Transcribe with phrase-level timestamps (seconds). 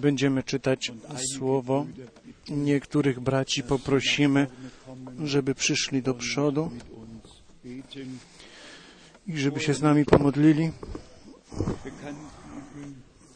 [0.00, 0.92] Będziemy czytać
[1.34, 1.86] słowo.
[2.48, 4.46] Niektórych braci poprosimy,
[5.24, 6.70] żeby przyszli do przodu
[9.26, 10.70] i żeby się z nami pomodlili.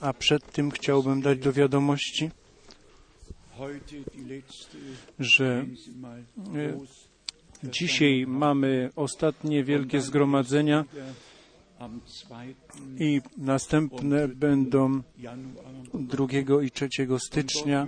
[0.01, 2.31] A przed tym chciałbym dać do wiadomości,
[5.19, 5.67] że
[6.55, 6.79] e,
[7.65, 10.85] dzisiaj mamy ostatnie wielkie zgromadzenia
[12.99, 15.03] i następne będą
[15.95, 16.27] 2
[16.63, 16.89] i 3
[17.19, 17.87] stycznia.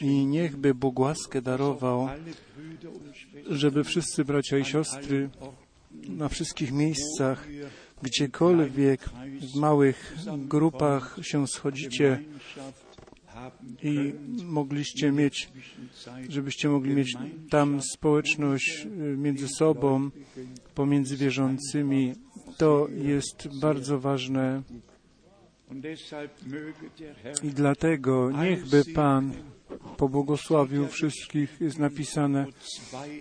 [0.00, 2.08] I niechby Bóg łaskę darował,
[3.50, 5.30] żeby wszyscy bracia i siostry
[6.08, 7.48] na wszystkich miejscach,
[8.02, 9.00] gdziekolwiek
[9.54, 12.22] w małych grupach się schodzicie
[13.82, 14.12] i
[14.44, 15.48] mogliście mieć,
[16.28, 17.14] żebyście mogli mieć
[17.50, 20.10] tam społeczność między sobą,
[20.74, 22.14] pomiędzy wierzącymi.
[22.56, 24.62] To jest bardzo ważne
[27.42, 29.32] i dlatego niechby Pan
[29.96, 32.46] pobłogosławił wszystkich, jest napisane,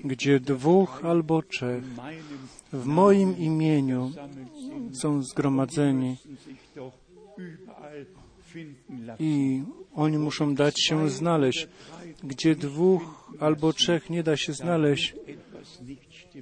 [0.03, 1.83] gdzie dwóch albo trzech
[2.73, 4.11] w moim imieniu
[5.01, 6.17] są zgromadzeni
[9.19, 9.63] i
[9.95, 11.67] oni muszą dać się znaleźć.
[12.23, 13.01] Gdzie dwóch
[13.39, 15.15] albo trzech nie da się znaleźć,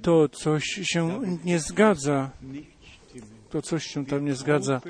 [0.02, 2.30] to coś się nie zgadza.
[3.50, 4.80] To coś się tam nie zgadza.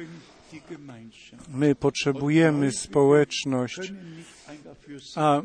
[1.48, 3.92] My potrzebujemy społeczność,
[5.16, 5.42] a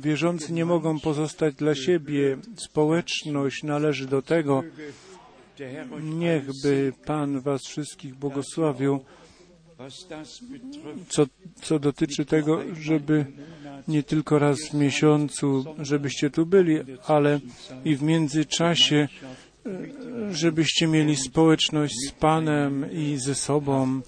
[0.00, 2.36] wierzący nie mogą pozostać dla siebie.
[2.56, 4.62] Społeczność należy do tego.
[6.02, 9.00] Niechby Pan Was wszystkich błogosławił.
[11.08, 11.26] Co,
[11.62, 13.26] co dotyczy tego, żeby
[13.88, 17.40] nie tylko raz w miesiącu, żebyście tu byli, ale
[17.84, 19.08] i w międzyczasie,
[20.30, 24.00] żebyście mieli społeczność z Panem i ze sobą.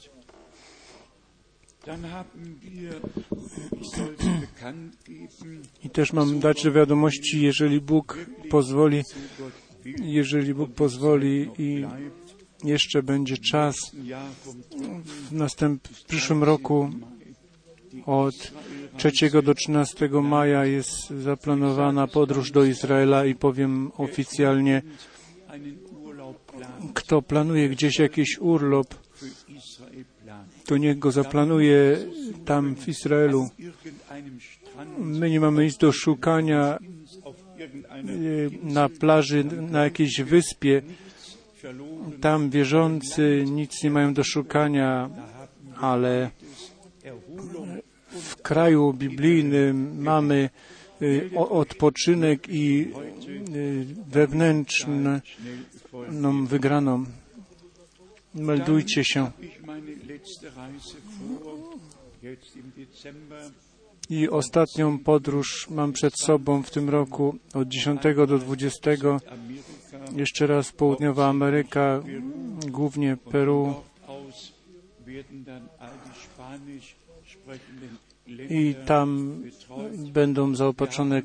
[5.85, 8.19] I też mam dać do wiadomości, jeżeli Bóg
[8.51, 9.03] pozwoli,
[10.03, 11.85] jeżeli Bóg pozwoli i
[12.65, 13.77] jeszcze będzie czas
[15.05, 16.91] w, następ, w przyszłym roku
[18.07, 18.53] od
[18.97, 24.83] 3 do 13 maja jest zaplanowana podróż do Izraela i powiem oficjalnie,
[26.95, 28.95] kto planuje gdzieś jakiś urlop,
[30.67, 31.99] to niech go zaplanuje
[32.45, 33.49] tam w Izraelu.
[34.99, 36.79] My nie mamy nic do szukania
[38.63, 40.83] na plaży, na jakiejś wyspie.
[42.21, 45.11] Tam wierzący nic nie mają do szukania,
[45.77, 46.31] ale
[48.11, 50.51] w kraju biblijnym mamy
[51.37, 52.89] odpoczynek i
[54.09, 55.21] wewnętrzną
[56.47, 57.05] wygraną.
[58.35, 59.31] Meldujcie się.
[64.11, 68.91] I ostatnią podróż mam przed sobą w tym roku od 10 do 20.
[70.17, 72.03] Jeszcze raz południowa Ameryka,
[72.71, 73.75] głównie Peru.
[78.51, 79.39] I tam
[80.13, 81.23] będą zaopatrzone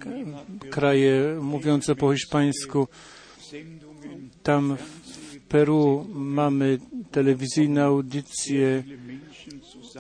[0.70, 2.88] kraje mówiące po hiszpańsku.
[4.44, 4.78] Tam
[5.50, 6.78] Peru mamy
[7.12, 8.84] telewizyjne audycje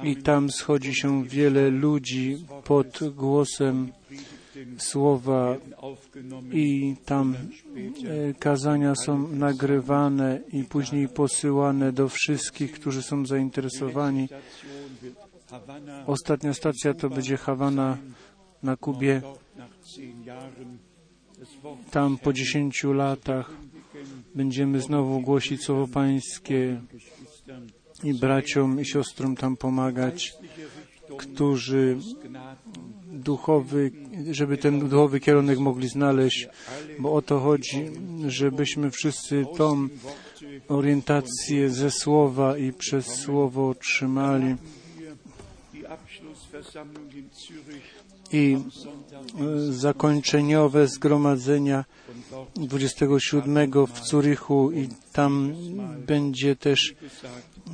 [0.04, 3.92] i tam schodzi się wiele ludzi pod głosem
[4.78, 5.56] słowa
[6.52, 14.30] i tam e, kazania są nagrywane i później posyłane do wszystkich, którzy są zainteresowani.
[16.08, 17.98] Ostatnia stacja to będzie Hawana
[18.64, 19.22] na Kubie.
[21.92, 23.52] Tam po dziesięciu latach
[24.38, 26.82] będziemy znowu głosić słowo Pańskie
[28.04, 30.34] i braciom i siostrom tam pomagać,
[31.18, 31.98] którzy
[33.12, 33.92] duchowy,
[34.32, 36.48] żeby ten duchowy kierunek mogli znaleźć,
[37.00, 37.92] bo o to chodzi,
[38.28, 39.88] żebyśmy wszyscy tą
[40.68, 44.56] orientację ze słowa i przez słowo otrzymali.
[48.32, 51.86] I e, zakończeniowe zgromadzenia
[52.56, 55.54] 27 w Zurychu i tam
[56.08, 56.96] będzie też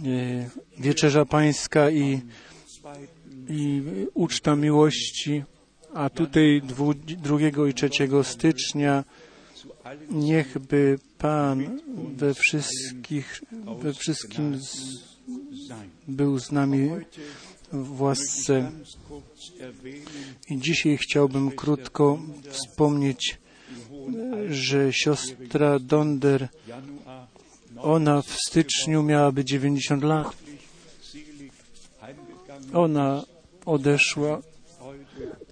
[0.06, 2.22] e, wieczerza pańska i,
[3.50, 3.82] i
[4.14, 5.44] uczta miłości,
[5.94, 7.90] a tutaj 2 i 3
[8.24, 9.04] stycznia
[10.10, 11.80] niechby Pan
[12.16, 13.42] we wszystkich,
[13.80, 14.78] we wszystkim z,
[16.08, 16.90] był z nami
[17.72, 18.72] w łasce.
[20.50, 22.20] I dzisiaj chciałbym krótko
[22.50, 23.38] wspomnieć
[24.50, 26.48] że siostra Donder,
[27.78, 30.44] ona w styczniu miałaby 90 lat
[32.74, 33.24] ona
[33.66, 34.42] odeszła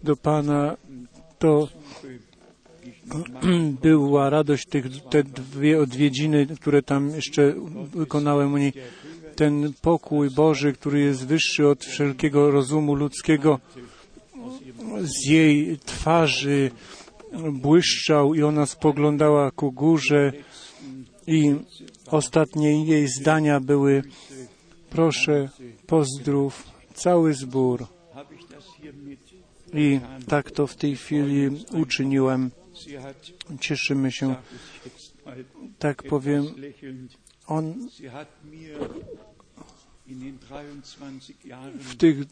[0.04, 0.78] do Pana,
[1.40, 1.68] to
[3.84, 7.54] była radość tych, te dwie odwiedziny, które tam jeszcze
[7.96, 8.74] wykonałem u niej.
[9.36, 13.60] Ten pokój Boży, który jest wyższy od wszelkiego rozumu ludzkiego,
[15.02, 16.72] z jej twarzy
[17.52, 20.34] błyszczał i ona spoglądała ku górze
[21.28, 21.56] i
[22.08, 24.04] ostatnie jej zdania były
[24.90, 25.50] proszę,
[25.88, 26.64] pozdrów
[26.94, 27.88] cały zbór.
[29.74, 32.52] I tak to w tej chwili uczyniłem.
[33.60, 34.36] Cieszymy się,
[35.80, 36.46] tak powiem,
[37.48, 37.90] on
[41.80, 42.26] w tych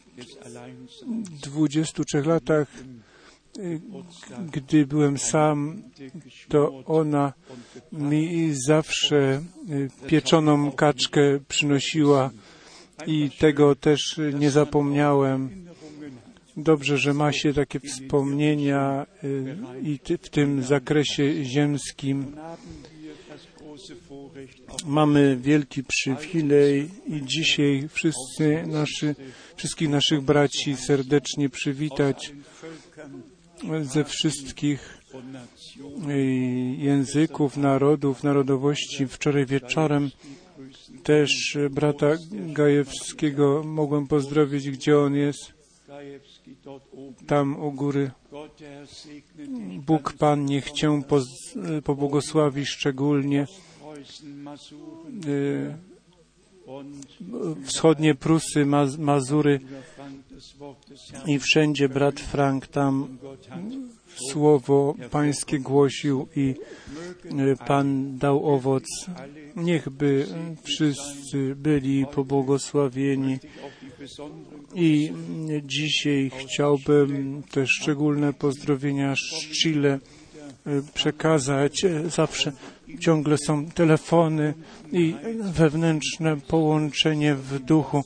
[1.42, 2.68] 23 latach,
[4.52, 5.82] gdy byłem sam,
[6.48, 7.32] to ona
[7.92, 9.42] mi zawsze
[10.06, 12.30] pieczoną kaczkę przynosiła
[13.06, 15.66] i tego też nie zapomniałem.
[16.56, 19.06] Dobrze, że ma się takie wspomnienia
[19.82, 22.36] i w tym zakresie ziemskim.
[24.86, 29.14] Mamy wielki przywilej i dzisiaj wszyscy naszy,
[29.56, 32.32] wszystkich naszych braci serdecznie przywitać
[33.82, 34.98] ze wszystkich
[36.78, 39.06] języków, narodów, narodowości.
[39.06, 40.10] Wczoraj wieczorem
[41.02, 45.52] też brata Gajewskiego mogłem pozdrowić, gdzie on jest.
[47.26, 48.10] Tam u góry.
[49.86, 51.02] Bóg Pan niech Cię
[51.84, 53.46] pobłogosławi szczególnie
[57.64, 58.66] wschodnie Prusy,
[58.98, 59.60] Mazury
[61.26, 63.18] i wszędzie brat Frank tam
[64.30, 66.54] słowo Pańskie głosił i
[67.66, 68.84] Pan dał owoc.
[69.56, 70.26] Niechby
[70.62, 73.38] wszyscy byli pobłogosławieni.
[74.74, 75.12] I
[75.62, 79.98] dzisiaj chciałbym te szczególne pozdrowienia z Chile
[80.94, 81.82] przekazać.
[82.08, 82.52] Zawsze
[82.98, 84.54] ciągle są telefony
[84.92, 88.04] i wewnętrzne połączenie w duchu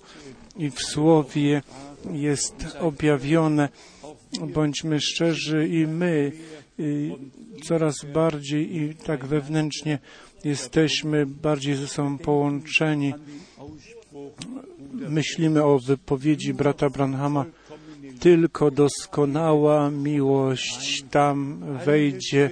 [0.56, 1.62] i w słowie
[2.12, 3.68] jest objawione.
[4.54, 6.32] Bądźmy szczerzy i my
[6.78, 7.12] i
[7.62, 9.98] coraz bardziej i tak wewnętrznie
[10.44, 13.14] jesteśmy bardziej ze sobą połączeni.
[14.92, 17.44] Myślimy o wypowiedzi brata Branhama.
[18.20, 22.50] Tylko doskonała miłość tam wejdzie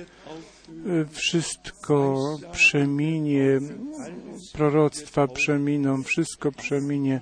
[1.10, 2.16] wszystko
[2.52, 3.60] przeminie,
[4.52, 7.20] proroctwa przeminą, wszystko przeminie,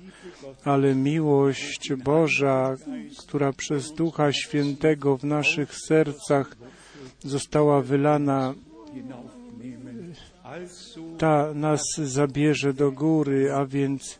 [0.63, 2.75] ale miłość Boża,
[3.17, 6.57] która przez Ducha Świętego w naszych sercach
[7.19, 8.53] została wylana,
[11.17, 14.19] ta nas zabierze do góry, a więc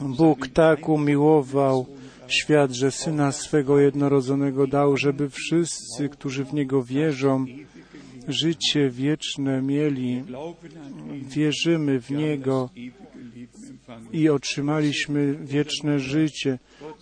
[0.00, 1.86] Bóg tak umiłował
[2.28, 7.44] świat, że Syna swego jednorodzonego dał, żeby wszyscy, którzy w Niego wierzą,
[8.28, 10.24] życie wieczne mieli.
[11.22, 12.70] Wierzymy w Niego
[14.12, 16.58] i otrzymaliśmy wieczne życie.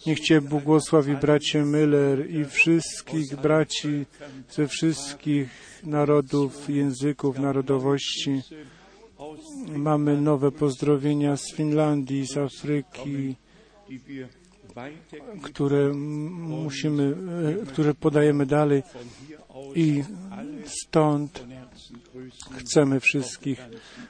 [0.07, 4.05] Niech Cię błogosławi bracie Müller i wszystkich braci
[4.51, 5.49] ze wszystkich
[5.85, 8.41] narodów, języków, narodowości.
[9.77, 13.35] Mamy nowe pozdrowienia z Finlandii, z Afryki,
[15.43, 15.93] które
[16.33, 17.17] musimy,
[17.69, 18.83] które podajemy dalej
[19.75, 20.03] i
[20.65, 21.45] stąd
[22.51, 23.69] chcemy wszystkich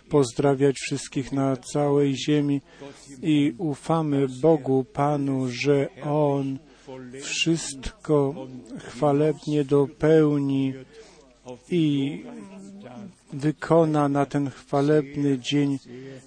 [0.08, 2.60] pozdrawiać, wszystkich na całej ziemi
[3.22, 6.58] i ufamy Bogu Panu, że On
[7.22, 8.34] wszystko
[8.78, 10.74] chwalebnie dopełni
[11.70, 12.24] i
[13.32, 15.78] wykona na ten chwalebny dzień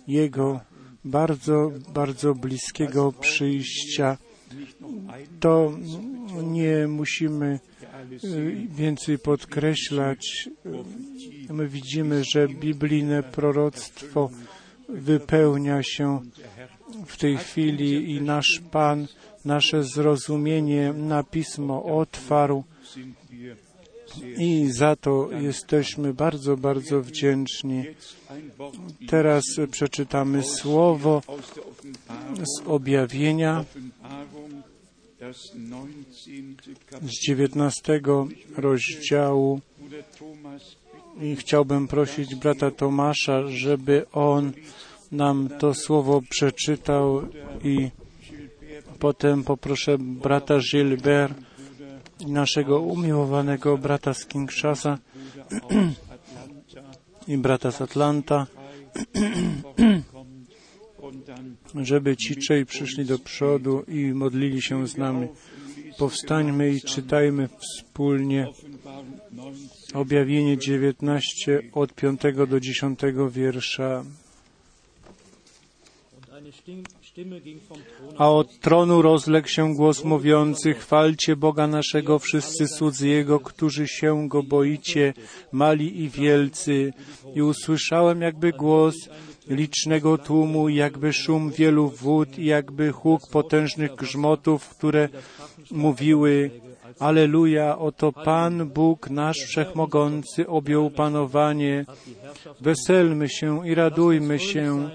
[0.08, 0.60] Jego
[1.06, 4.18] bardzo, bardzo bliskiego przyjścia.
[5.40, 5.72] To
[6.44, 7.60] nie musimy
[8.70, 10.50] więcej podkreślać.
[11.50, 14.30] My widzimy, że biblijne proroctwo
[14.90, 16.20] wypełnia się
[17.06, 19.08] w tej chwili i nasz Pan
[19.46, 22.64] nasze zrozumienie na pismo otwarł
[24.38, 27.84] i za to jesteśmy bardzo, bardzo wdzięczni.
[29.08, 31.22] Teraz przeczytamy słowo
[32.44, 33.66] z objawienia
[37.02, 38.28] z dziewiętnastego
[38.58, 39.62] rozdziału
[41.22, 44.52] i chciałbym prosić brata Tomasza, żeby on
[45.12, 47.22] nam to słowo przeczytał
[47.64, 47.90] i
[49.00, 51.34] potem poproszę brata Gilbert
[52.28, 54.98] naszego umiłowanego brata z Kingshasa
[57.28, 58.48] i brata z Atlanta
[61.76, 65.28] żeby ci trzej przyszli do przodu i modlili się z nami.
[65.98, 68.48] Powstańmy i czytajmy wspólnie
[69.94, 73.00] objawienie 19 od 5 do 10
[73.32, 74.04] wiersza.
[78.18, 84.28] A od tronu rozległ się głos mówiący, chwalcie Boga naszego, wszyscy słudzy Jego, którzy się
[84.28, 85.14] Go boicie,
[85.52, 86.94] mali i wielcy.
[87.36, 88.96] I usłyszałem jakby głos
[89.50, 95.10] licznego tłumu, jakby szum wielu wód jakby huk potężnych grzmotów, które
[95.72, 96.52] mówiły,
[97.00, 101.86] Aleluja, oto Pan Bóg nasz Wszechmogący objął panowanie.
[102.62, 104.90] Weselmy się i radujmy się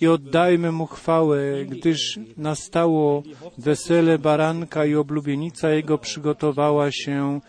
[0.00, 3.22] i oddajmy Mu chwałę, gdyż nastało
[3.58, 7.40] wesele baranka i oblubienica Jego przygotowała się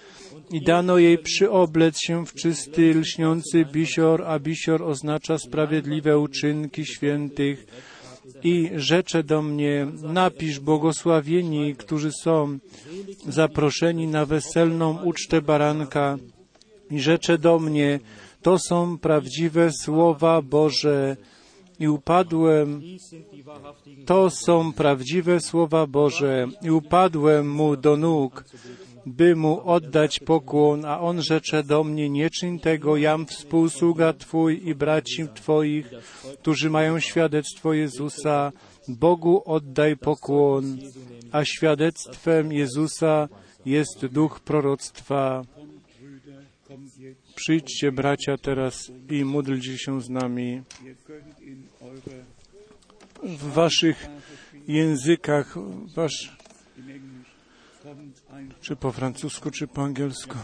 [0.52, 7.68] i dano jej przyoblec się w czysty, lśniący bisior, a bisior oznacza sprawiedliwe uczynki świętych.
[8.44, 12.60] I rzecze do mnie, napisz błogosławieni, którzy są
[13.28, 16.18] zaproszeni na weselną ucztę baranka.
[16.92, 18.00] I rzecze do mnie,
[18.42, 21.18] to są prawdziwe słowa Boże.
[21.80, 22.82] I upadłem,
[24.06, 26.48] to są prawdziwe słowa Boże.
[26.62, 28.44] I upadłem mu do nóg
[29.08, 34.68] by mu oddać pokłon, a on rzecze do mnie, nie czyń tego, jam współsługa Twój
[34.68, 35.92] i braci Twoich,
[36.42, 38.52] którzy mają świadectwo Jezusa,
[38.88, 40.78] Bogu oddaj pokłon,
[41.32, 43.28] a świadectwem Jezusa
[43.66, 45.42] jest duch proroctwa.
[47.36, 50.62] Przyjdźcie, bracia, teraz i módlcie się z nami.
[53.24, 54.08] W waszych
[54.68, 55.56] językach,
[55.96, 56.37] wasz,
[58.62, 60.38] czy po francusku, czy po angielsku.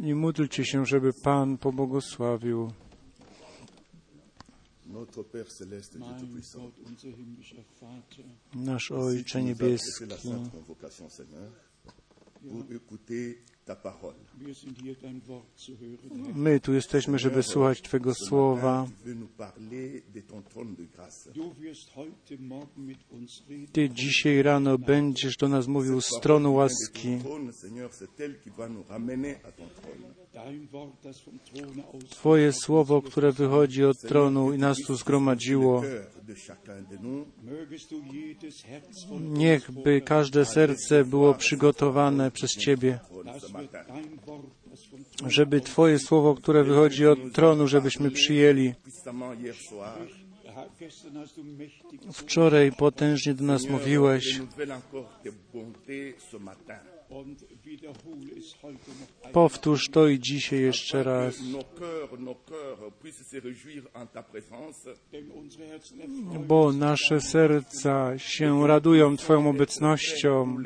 [0.00, 2.72] I módlcie się, żeby Pan pobłogosławił.
[8.54, 10.04] Nasz Ojcze Niebieski,
[16.34, 18.86] My tu jesteśmy, żeby słuchać Twego słowa.
[23.72, 27.18] Ty dzisiaj rano będziesz do nas mówił z tronu łaski.
[32.10, 35.82] Twoje słowo, które wychodzi od tronu i nas tu zgromadziło,
[39.20, 42.98] niechby każde serce było przygotowane przez Ciebie,
[45.26, 48.72] żeby Twoje słowo, które wychodzi od tronu, żebyśmy przyjęli.
[52.12, 54.40] Wczoraj potężnie do nas mówiłeś.
[59.32, 61.38] Powtórz to i dzisiaj jeszcze raz.
[66.46, 70.56] Bo nasze serca się radują Twoją obecnością.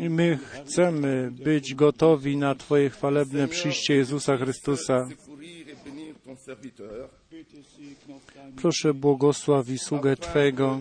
[0.00, 5.08] I my chcemy być gotowi na Twoje chwalebne przyjście Jezusa Chrystusa.
[8.56, 10.80] Proszę błogosław i sługę Twego,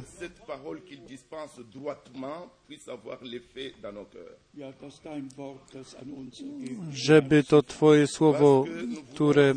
[6.92, 8.66] żeby to Twoje słowo,
[9.14, 9.54] które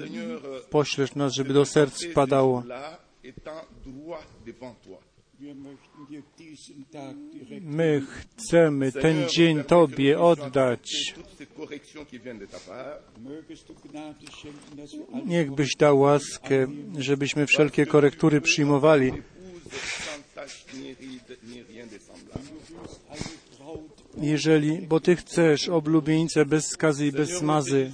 [0.71, 2.62] poślesz nas, żeby do serc spadało.
[7.61, 11.15] My chcemy ten dzień Tobie oddać.
[15.27, 16.67] Niechbyś dał łaskę,
[16.99, 19.12] żebyśmy wszelkie korektury przyjmowali.
[24.17, 27.93] Jeżeli, bo Ty chcesz oblubienicę bez skazy i bez smazy.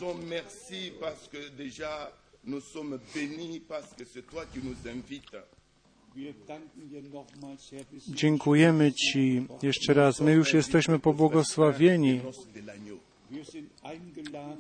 [8.09, 10.21] Dziękujemy Ci jeszcze raz.
[10.21, 12.21] My już jesteśmy pobłogosławieni.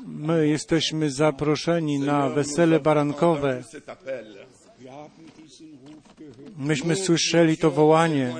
[0.06, 3.62] My jesteśmy zaproszeni na wesele barankowe.
[6.56, 8.34] Myśmy słyszeli to wołanie.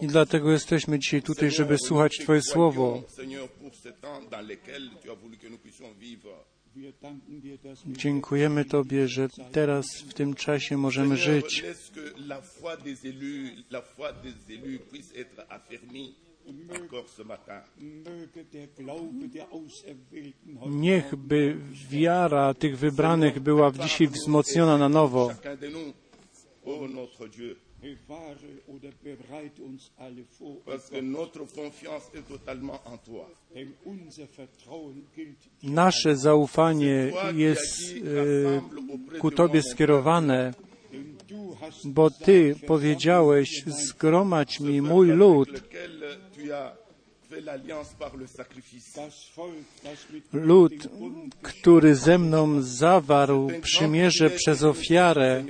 [0.00, 3.02] I dlatego jesteśmy dzisiaj tutaj, żeby słuchać Twoje słowo.
[7.86, 11.64] Dziękujemy Tobie, że teraz w tym czasie możemy żyć.
[20.66, 21.56] Niechby
[21.90, 25.30] wiara tych wybranych była dzisiaj wzmocniona na nowo.
[35.62, 37.94] Nasze zaufanie jest
[39.14, 40.54] e, ku Tobie skierowane,
[41.84, 45.48] bo Ty powiedziałeś, zgromadź mi mój lud,
[50.32, 50.88] lud,
[51.42, 55.44] który ze mną zawarł przymierze przez ofiarę.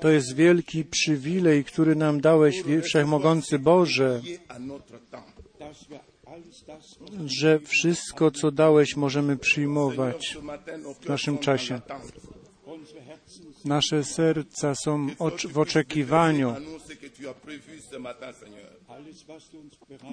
[0.00, 4.20] To jest wielki przywilej, który nam dałeś, Wszechmogący Boże,
[7.26, 10.38] że wszystko, co dałeś, możemy przyjmować
[11.00, 11.80] w naszym czasie.
[13.64, 15.06] Nasze serca są
[15.52, 16.54] w oczekiwaniu.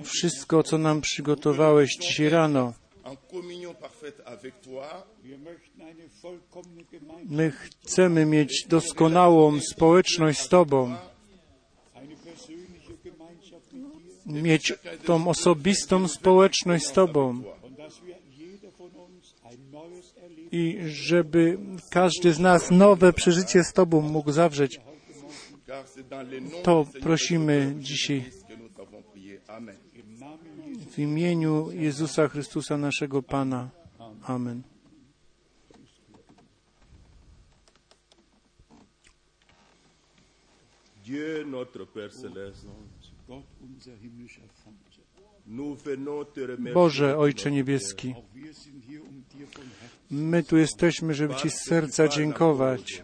[0.04, 2.74] Wszystko, co nam przygotowałeś dzisiaj rano,
[7.25, 10.96] my chcemy mieć doskonałą społeczność z Tobą,
[14.25, 14.74] mieć
[15.06, 17.44] tą osobistą społeczność z Tobą.
[20.52, 21.58] I żeby
[21.92, 24.80] każdy z nas nowe przeżycie z Tobą mógł zawrzeć.
[26.64, 28.25] To prosimy dzisiaj
[30.92, 33.70] w imieniu Jezusa Chrystusa, naszego Pana.
[34.24, 34.64] Amen.
[41.06, 42.68] Dieu notre Père céleste,
[46.74, 48.16] Boże, Ojcze Niebieski,
[50.12, 53.04] my tu jesteśmy, żeby Ci z serca dziękować,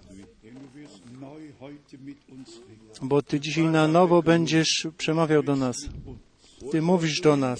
[3.02, 5.78] bo Ty dzisiaj na nowo będziesz przemawiał do nas.
[6.72, 7.60] Ty mówisz do nas.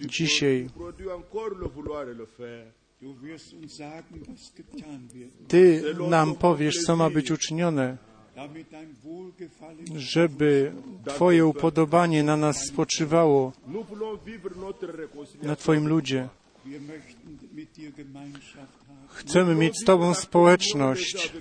[0.00, 0.68] Dzisiaj.
[5.48, 7.98] Ty nam powiesz, co ma być uczynione,
[9.96, 10.72] żeby
[11.06, 13.52] Twoje upodobanie na nas spoczywało,
[15.42, 16.28] na Twoim ludzie.
[19.08, 21.32] Chcemy mieć z Tobą społeczność.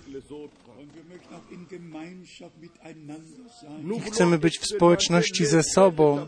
[3.84, 6.27] Nous Chcemy być w społeczności ze sobą.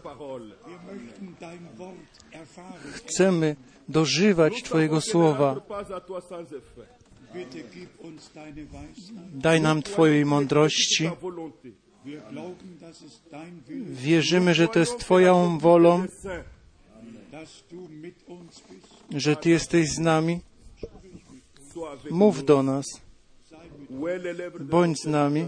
[2.94, 3.56] Chcemy
[3.90, 5.56] dożywać Twojego słowa.
[9.34, 11.10] Daj nam Twojej mądrości.
[13.90, 16.06] Wierzymy, że to jest Twoją wolą,
[19.16, 20.40] że Ty jesteś z nami.
[22.12, 22.86] Mów do nas,
[24.60, 25.48] bądź z nami,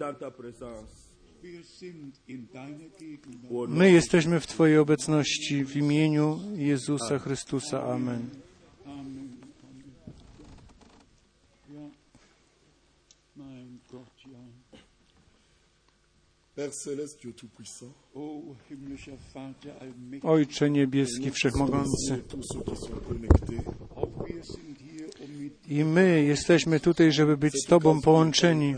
[0.00, 1.09] dans ta présence?
[3.68, 7.84] My jesteśmy w Twojej obecności w imieniu Jezusa Chrystusa.
[7.84, 8.30] Amen.
[20.22, 22.22] Ojcze Niebieski, Wszechmogący.
[25.68, 28.74] I my jesteśmy tutaj, żeby być z Tobą połączeni.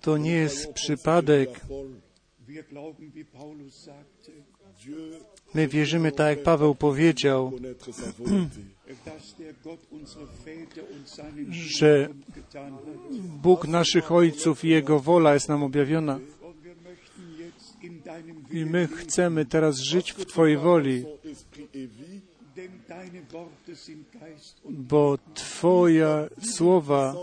[0.00, 1.60] To nie jest przypadek.
[5.54, 7.52] My wierzymy, tak jak Paweł powiedział,
[11.50, 12.08] że.
[13.42, 16.20] Bóg naszych ojców i Jego wola jest nam objawiona.
[18.50, 21.04] I my chcemy teraz żyć w Twojej woli,
[24.68, 27.14] bo Twoja słowa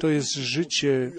[0.00, 1.12] to jest życie.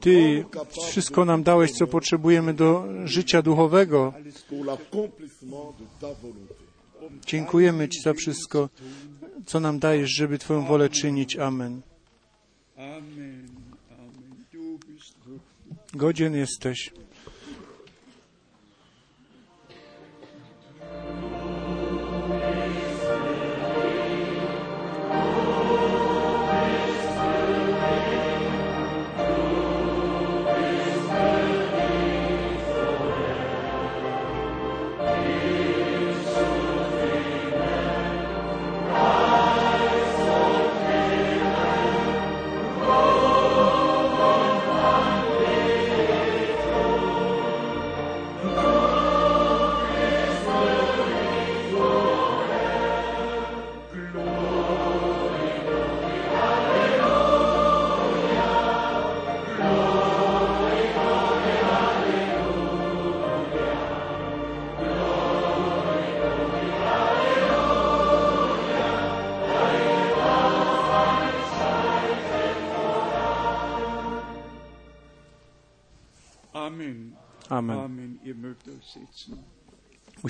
[0.00, 0.44] Ty
[0.88, 4.14] wszystko nam dałeś, co potrzebujemy do życia duchowego.
[7.26, 8.68] Dziękujemy Ci za wszystko,
[9.46, 11.36] co nam dajesz, żeby Twoją wolę czynić.
[11.36, 11.82] Amen.
[15.94, 16.92] Godzien jesteś.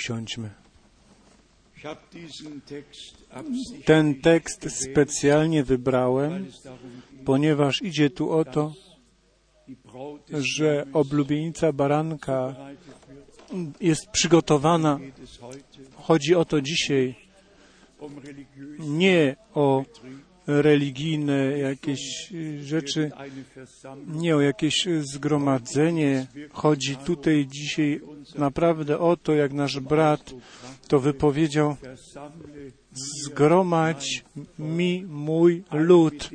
[0.04, 0.50] Usiądźmy.
[3.84, 6.46] Ten tekst specjalnie wybrałem,
[7.24, 8.72] ponieważ idzie tu o to,
[10.30, 12.56] że oblubienica baranka
[13.80, 15.00] jest przygotowana.
[15.94, 17.14] Chodzi o to dzisiaj
[18.78, 19.84] nie o
[20.46, 23.10] religijne jakieś y, rzeczy,
[24.06, 26.26] nie o jakieś zgromadzenie.
[26.52, 28.00] Chodzi tutaj dzisiaj
[28.38, 30.34] naprawdę o to, jak nasz brat
[30.88, 31.76] to wypowiedział,
[33.24, 34.24] zgromadź
[34.58, 36.30] mi mój lud,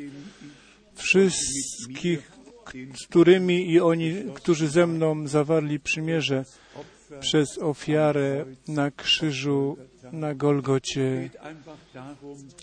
[0.95, 2.32] wszystkich,
[3.04, 6.45] z którymi i oni, którzy ze mną zawarli przymierze
[7.19, 9.78] przez ofiarę na krzyżu
[10.12, 11.30] na Golgocie.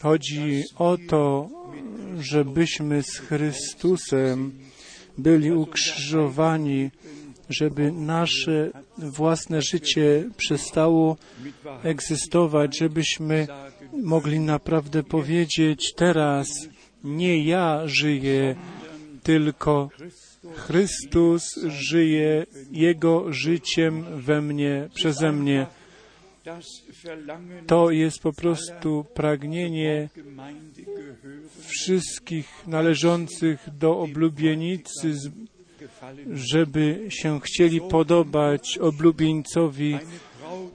[0.02, 1.48] Chodzi o to,
[2.20, 4.52] żebyśmy z Chrystusem
[5.18, 6.90] byli ukrzyżowani,
[7.48, 11.16] żeby nasze własne życie przestało
[11.82, 13.46] egzystować, żebyśmy
[14.02, 16.48] mogli naprawdę powiedzieć teraz,
[17.04, 18.56] nie ja żyję,
[19.22, 19.88] tylko
[20.54, 25.66] Chrystus żyje Jego życiem we mnie, przeze mnie.
[27.66, 30.08] To jest po prostu pragnienie
[31.60, 35.14] wszystkich należących do oblubienicy,
[36.32, 39.98] żeby się chcieli podobać oblubieńcowi,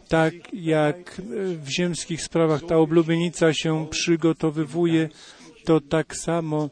[0.07, 1.21] tak jak
[1.55, 5.09] w ziemskich sprawach ta oblubienica się przygotowywuje,
[5.65, 6.69] to tak samo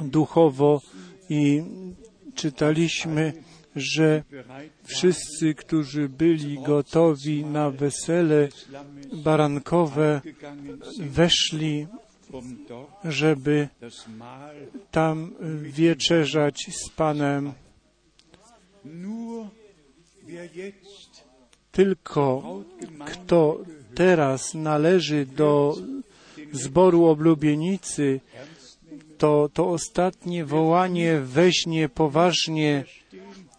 [0.00, 0.80] duchowo
[1.28, 1.62] i
[2.34, 3.32] czytaliśmy,
[3.76, 4.22] że
[4.84, 8.48] wszyscy, którzy byli gotowi na wesele
[9.12, 10.20] barankowe,
[10.98, 11.86] weszli,
[13.04, 13.68] żeby
[14.90, 15.32] tam
[15.62, 17.52] wieczerzać z Panem.
[21.72, 22.42] Tylko
[23.06, 23.60] kto
[23.94, 25.76] teraz należy do
[26.52, 28.20] zboru oblubienicy,
[29.18, 32.84] to to ostatnie wołanie weźmie poważnie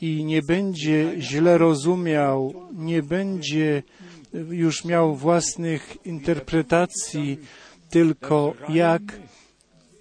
[0.05, 3.83] i nie będzie źle rozumiał, nie będzie
[4.33, 7.37] już miał własnych interpretacji,
[7.89, 9.01] tylko jak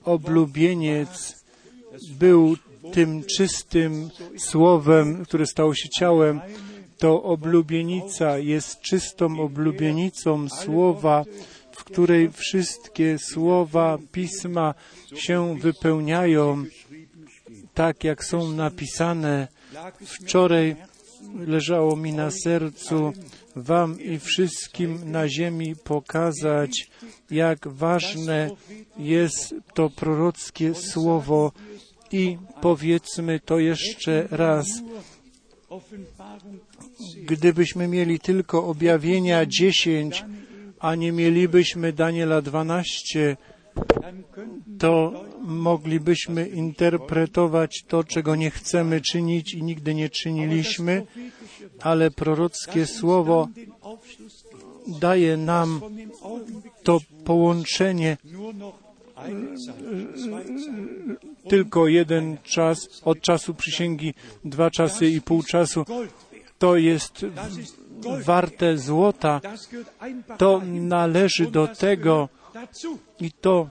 [0.04, 1.44] oblubieniec
[2.18, 2.56] był
[2.92, 6.40] tym czystym słowem, które stało się ciałem,
[6.98, 11.24] to oblubienica jest czystą oblubienicą słowa,
[11.72, 14.74] w której wszystkie słowa pisma
[15.14, 16.64] się wypełniają,
[17.74, 19.48] tak jak są napisane.
[20.24, 20.76] Wczoraj
[21.46, 23.12] leżało mi na sercu
[23.56, 26.90] Wam i wszystkim na ziemi pokazać,
[27.30, 28.50] jak ważne
[28.98, 31.52] jest to prorockie słowo
[32.12, 34.66] i powiedzmy to jeszcze raz.
[37.22, 40.24] Gdybyśmy mieli tylko objawienia 10,
[40.80, 42.74] a nie mielibyśmy Daniela 12,
[43.18, 43.53] dann könnten
[44.78, 51.06] to moglibyśmy interpretować to, czego nie chcemy czynić i nigdy nie czyniliśmy,
[51.80, 53.48] ale prorockie słowo
[54.86, 55.80] daje nam
[56.82, 58.16] to połączenie
[61.48, 65.84] tylko jeden czas, od czasu przysięgi dwa czasy i pół czasu.
[66.58, 67.26] To jest
[68.24, 69.40] warte złota,
[70.38, 72.28] to należy do tego.
[73.20, 73.68] I to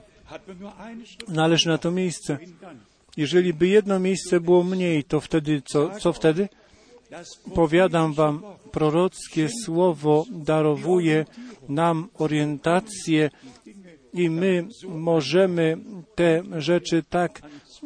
[1.27, 2.37] należy na to miejsce.
[3.17, 6.49] Jeżeli by jedno miejsce było mniej, to wtedy co, co wtedy?
[7.55, 8.41] Powiadam wam,
[8.71, 11.25] prorockie słowo darowuje
[11.69, 13.29] nam orientację
[14.13, 15.77] i my możemy
[16.15, 17.41] te rzeczy tak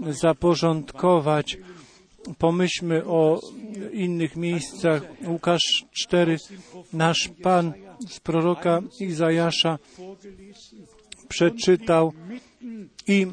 [0.09, 1.57] zaporządkować.
[2.37, 3.39] Pomyślmy o
[3.91, 5.01] innych miejscach.
[5.27, 6.37] Łukasz 4,
[6.93, 7.73] nasz Pan
[8.09, 9.79] z proroka Izajasza
[11.27, 12.13] przeczytał
[13.07, 13.27] i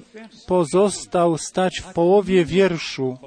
[0.46, 3.18] pozostał stać w połowie wierszu.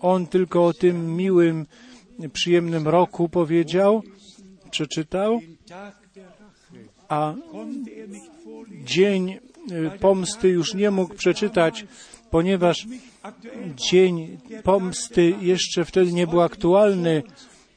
[0.00, 1.66] On tylko o tym miłym,
[2.32, 4.02] przyjemnym roku powiedział,
[4.70, 5.40] przeczytał,
[7.08, 7.34] a
[8.84, 9.38] dzień
[9.72, 11.86] y, pomsty już nie mógł przeczytać,
[12.30, 12.86] ponieważ
[13.76, 17.22] dzień pomsty jeszcze wtedy nie był aktualny.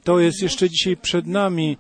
[0.03, 1.77] To jest jeszcze dzisiaj przed nami.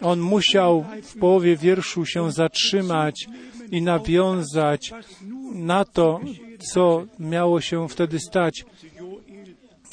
[0.00, 3.26] On musiał w połowie wierszu się zatrzymać
[3.70, 4.92] i nawiązać
[5.54, 6.20] na to,
[6.72, 8.64] co miało się wtedy stać.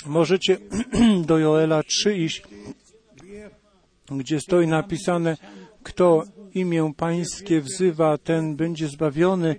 [0.06, 0.58] Możecie
[1.28, 2.44] do Joela 3 iść,
[4.12, 5.38] gdzie stoi napisane,
[5.84, 9.56] kto imię Pańskie wzywa, ten będzie zbawiony,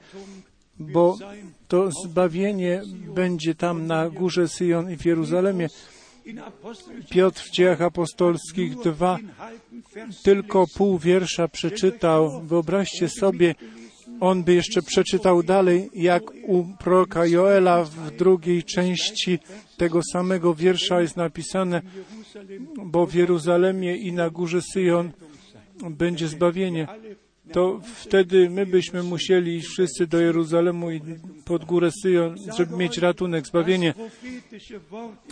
[0.79, 1.19] bo
[1.69, 2.83] to zbawienie
[3.15, 5.69] będzie tam na górze Syjon i w Jeruzalemie.
[7.11, 9.19] Piotr w dziejach apostolskich 2
[10.23, 12.41] tylko pół wiersza przeczytał.
[12.41, 13.55] Wyobraźcie sobie,
[14.21, 19.39] on by jeszcze przeczytał dalej, jak u proroka Joela w drugiej części
[19.77, 21.83] tego samego wiersza jest napisane,
[22.85, 25.13] bo w Jeruzalemie i na górze Syjon
[25.91, 26.89] będzie zbawienie.
[27.53, 31.01] To wtedy my byśmy musieli iść wszyscy do Jeruzalemu i
[31.45, 33.95] pod górę Syjon, żeby mieć ratunek, zbawienie.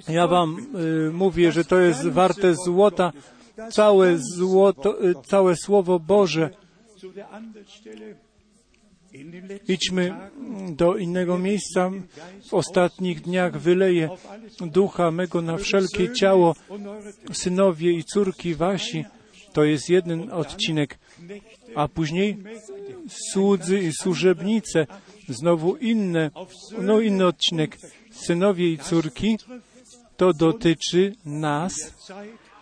[0.08, 0.66] Ja wam
[1.08, 3.12] y, mówię, że to jest warte złota,
[3.70, 6.50] całe złoto, y, całe Słowo Boże.
[9.68, 10.14] Idźmy
[10.70, 11.90] do innego miejsca.
[12.48, 14.08] W ostatnich dniach wyleję
[14.60, 16.54] ducha mego na wszelkie ciało,
[17.32, 19.04] synowie i córki wasi.
[19.52, 20.98] To jest jeden odcinek.
[21.74, 22.36] A później
[23.32, 24.86] słudzy i służebnice,
[25.28, 26.30] znowu inne,
[26.78, 27.78] no inny odcinek.
[28.10, 29.38] Synowie i córki,
[30.16, 31.72] to dotyczy nas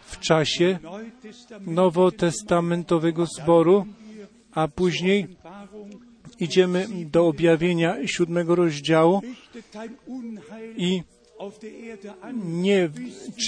[0.04, 0.78] w czasie
[1.60, 3.86] nowotestamentowego zboru,
[4.52, 5.26] a później
[6.40, 9.22] idziemy do objawienia siódmego rozdziału
[10.76, 11.02] i
[12.44, 12.90] nie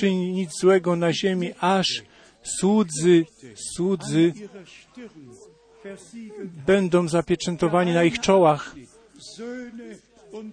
[0.01, 2.03] czyni nic złego na ziemi, aż
[2.43, 3.25] słudzy,
[3.75, 4.33] słudzy
[6.67, 8.75] będą zapieczętowani na ich czołach.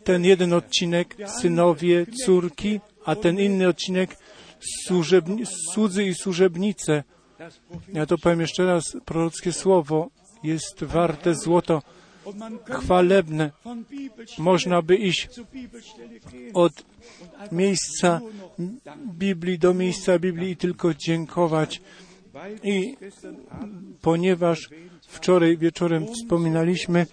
[0.03, 4.17] Ten jeden odcinek synowie, córki, a ten inny odcinek
[4.59, 7.03] służebni, słudzy i służebnice.
[7.93, 10.09] Ja to powiem jeszcze raz, prorockie słowo
[10.43, 11.81] jest warte złoto,
[12.69, 13.51] chwalebne.
[14.37, 15.27] Można by iść
[16.53, 16.73] od
[17.51, 18.21] miejsca
[19.13, 21.81] Biblii do miejsca Biblii i tylko dziękować.
[22.63, 22.97] I
[24.01, 24.69] ponieważ
[25.07, 27.05] wczoraj wieczorem wspominaliśmy,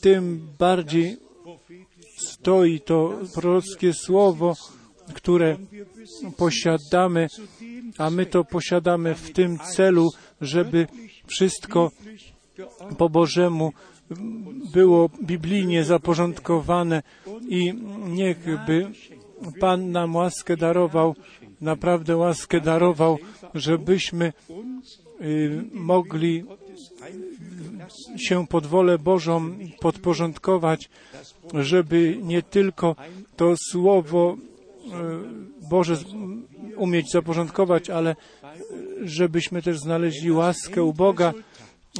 [0.00, 1.16] tym bardziej
[2.18, 4.54] stoi to prorockie słowo,
[5.14, 5.56] które
[6.36, 7.26] posiadamy,
[7.98, 10.86] a my to posiadamy w tym celu, żeby
[11.26, 11.90] wszystko
[12.98, 13.72] po Bożemu
[14.72, 17.02] było biblijnie zaporządkowane
[17.48, 17.74] i
[18.08, 18.90] niechby
[19.60, 21.14] Pan nam łaskę darował,
[21.60, 23.18] naprawdę łaskę darował,
[23.54, 24.32] żebyśmy
[25.72, 26.44] mogli
[28.16, 30.88] się pod wolę Bożą podporządkować,
[31.54, 32.96] żeby nie tylko
[33.36, 34.36] to Słowo
[34.86, 35.96] y, Boże
[36.76, 38.16] umieć zaporządkować, ale
[39.02, 41.32] żebyśmy też znaleźli łaskę u Boga,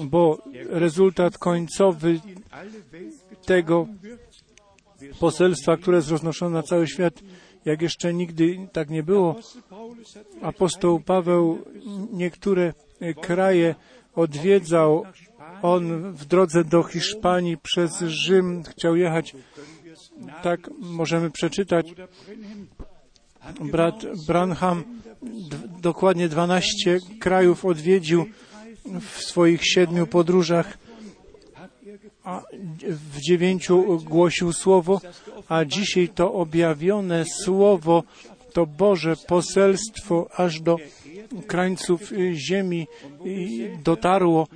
[0.05, 2.20] bo rezultat końcowy
[3.44, 3.87] tego
[5.20, 7.22] poselstwa, które jest roznoszone na cały świat,
[7.64, 9.37] jak jeszcze nigdy tak nie było.
[10.42, 11.59] Apostoł Paweł
[12.12, 12.72] niektóre
[13.21, 13.75] kraje
[14.15, 15.05] odwiedzał.
[15.63, 19.37] On w drodze do Hiszpanii przez Rzym chciał jechać.
[20.43, 21.95] Tak możemy przeczytać.
[23.61, 24.85] Brat Branham
[25.83, 28.27] dokładnie 12 krajów odwiedził
[29.01, 30.79] w swoich siedmiu podróżach,
[32.25, 32.43] a
[32.83, 35.01] w dziewięciu głosił Słowo,
[35.49, 38.03] a dzisiaj to objawione Słowo,
[38.53, 40.77] to Boże poselstwo aż do
[41.47, 42.87] krańców ziemi
[43.85, 44.49] dotarło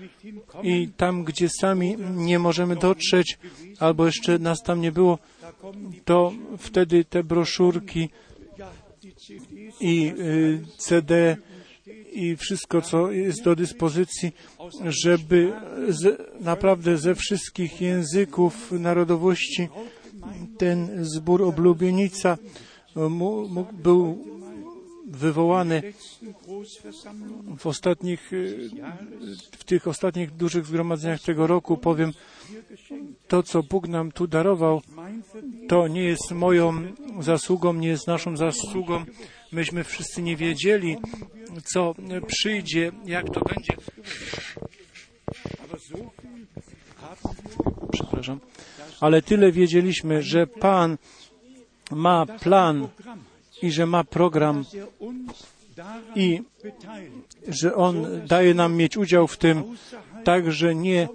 [0.62, 3.38] i tam, gdzie sami nie możemy dotrzeć,
[3.78, 5.18] albo jeszcze nas tam nie było,
[6.04, 8.09] to wtedy te broszurki
[9.80, 10.12] i
[10.76, 11.37] CD
[12.12, 14.33] i wszystko, co jest do dyspozycji,
[14.85, 15.52] żeby
[15.88, 19.68] z, naprawdę ze wszystkich języków narodowości
[20.59, 22.38] ten zbór oblubienica
[22.96, 24.26] mógł, był
[25.10, 25.82] wywołany
[27.58, 28.30] w ostatnich,
[29.52, 32.12] w tych ostatnich dużych zgromadzeniach tego roku, powiem,
[33.28, 34.82] to, co Bóg nam tu darował,
[35.68, 36.82] to nie jest moją
[37.20, 39.04] zasługą, nie jest naszą zasługą.
[39.52, 40.96] Myśmy wszyscy nie wiedzieli,
[41.64, 41.94] co
[42.26, 43.76] przyjdzie, jak to będzie.
[47.92, 48.40] Przepraszam.
[49.00, 50.98] Ale tyle wiedzieliśmy, że Pan
[51.90, 52.88] ma plan
[53.62, 54.64] i że ma program
[56.14, 56.42] i
[57.48, 59.62] że On daje nam mieć udział w tym,
[60.24, 61.08] także nie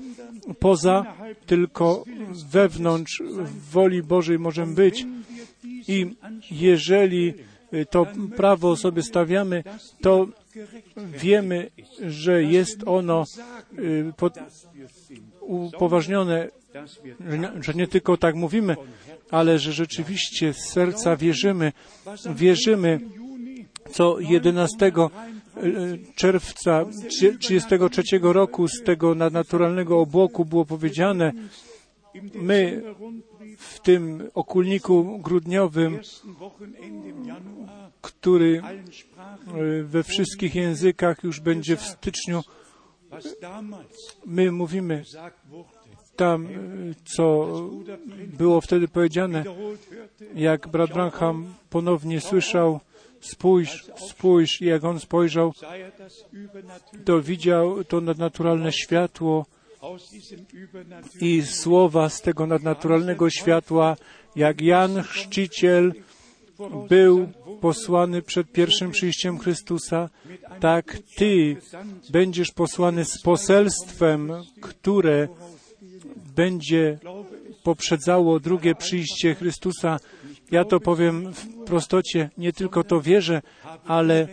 [0.60, 1.05] poza,
[1.45, 2.03] tylko
[2.49, 3.23] wewnątrz
[3.71, 5.05] woli Bożej możemy być.
[5.88, 6.15] I
[6.51, 7.34] jeżeli
[7.89, 9.63] to prawo sobie stawiamy,
[10.01, 10.27] to
[10.97, 11.71] wiemy,
[12.08, 13.23] że jest ono
[15.41, 16.49] upoważnione,
[17.62, 18.75] że nie tylko tak mówimy,
[19.36, 21.71] ale że rzeczywiście z serca wierzymy,
[22.36, 23.00] wierzymy,
[23.91, 24.91] co 11
[26.15, 31.32] czerwca 1933 roku z tego nadnaturalnego obłoku było powiedziane,
[32.34, 32.84] my
[33.58, 36.00] w tym okulniku grudniowym,
[38.02, 42.43] który e, we wszystkich językach już będzie w styczniu.
[44.26, 45.04] My mówimy
[46.15, 46.49] tam, e,
[47.06, 47.47] co
[48.38, 49.43] było wtedy powiedziane,
[50.36, 52.80] jak brat Branham ponownie słyszał,
[53.21, 55.54] spójrz, spójrz, i jak on spojrzał,
[57.06, 59.45] to widział to nadnaturalne światło
[61.21, 63.95] i słowa z tego nadnaturalnego światła,
[64.36, 65.93] jak Jan Chrzciciel
[66.89, 67.28] był
[67.62, 70.10] posłany przed pierwszym przyjściem Chrystusa,
[70.60, 71.58] tak Ty
[72.10, 75.28] będziesz posłany z poselstwem, które
[76.36, 77.00] będzie
[77.63, 80.00] poprzedzało drugie przyjście Chrystusa.
[80.52, 83.41] Ja to powiem w prostocie, nie tylko to wierzę,
[83.86, 84.28] ale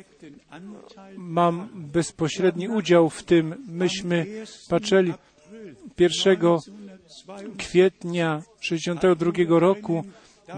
[1.16, 3.54] mam bezpośredni udział w tym.
[3.68, 4.26] Myśmy
[4.68, 5.12] patrzyli
[5.98, 6.36] 1
[7.58, 10.04] kwietnia 62 roku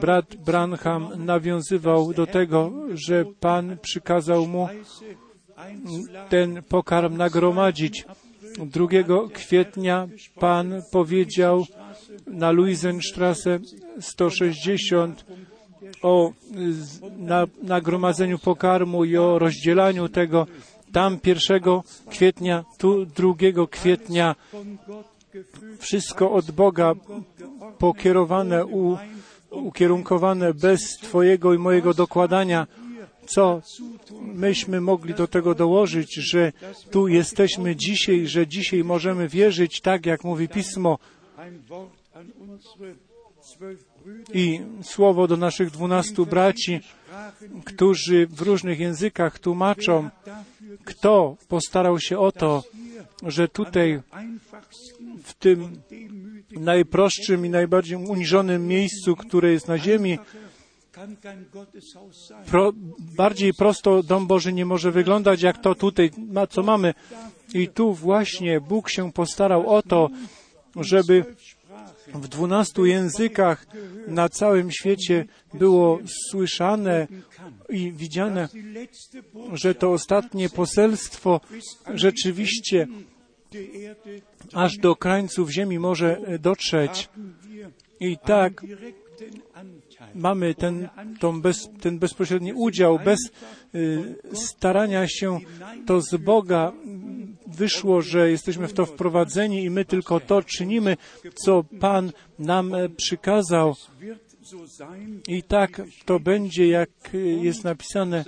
[0.00, 4.68] brat Branham nawiązywał do tego, że Pan przykazał mu
[6.28, 8.04] ten pokarm nagromadzić.
[8.58, 8.88] 2
[9.32, 10.08] kwietnia
[10.40, 11.66] Pan powiedział
[12.26, 13.58] na Luisenstrasse
[14.00, 15.24] 160
[16.02, 16.32] o
[17.18, 20.46] na, nagromadzeniu pokarmu i o rozdzielaniu tego.
[20.92, 21.62] Tam 1
[22.10, 23.34] kwietnia, tu 2
[23.70, 24.34] kwietnia
[25.78, 26.94] wszystko od Boga
[27.78, 28.98] pokierowane, u,
[29.50, 32.66] ukierunkowane bez Twojego i mojego dokładania.
[33.26, 33.62] Co
[34.20, 36.52] myśmy mogli do tego dołożyć, że
[36.90, 40.98] tu jesteśmy dzisiaj, że dzisiaj możemy wierzyć tak, jak mówi Pismo?
[44.34, 46.80] I słowo do naszych dwunastu braci,
[47.64, 50.10] którzy w różnych językach tłumaczą,
[50.84, 52.62] kto postarał się o to,
[53.22, 54.00] że tutaj
[55.24, 55.82] w tym
[56.50, 60.18] najprostszym i najbardziej uniżonym miejscu, które jest na ziemi,
[62.46, 62.72] pro,
[63.16, 66.11] bardziej prosto dom Boży nie może wyglądać, jak to tutaj,
[66.50, 66.94] co mamy.
[67.54, 70.11] I tu właśnie Bóg się postarał o to,
[70.76, 71.24] żeby
[72.14, 73.66] w dwunastu językach
[74.09, 75.98] na całym świecie było
[76.30, 77.07] słyszane
[77.68, 78.48] i widziane,
[79.52, 81.40] że to ostatnie poselstwo
[81.94, 82.87] rzeczywiście
[84.52, 87.09] aż do krańców ziemi może dotrzeć.
[88.00, 88.62] I tak.
[90.14, 90.88] Mamy ten,
[91.42, 93.20] bez, ten bezpośredni udział, bez
[93.74, 95.38] y, starania się,
[95.87, 96.72] to z Boga
[97.46, 100.96] wyszło, że jesteśmy w to wprowadzeni i my tylko to czynimy,
[101.35, 103.74] co Pan nam e, przykazał.
[105.28, 108.24] I tak to będzie, jak y, jest napisane,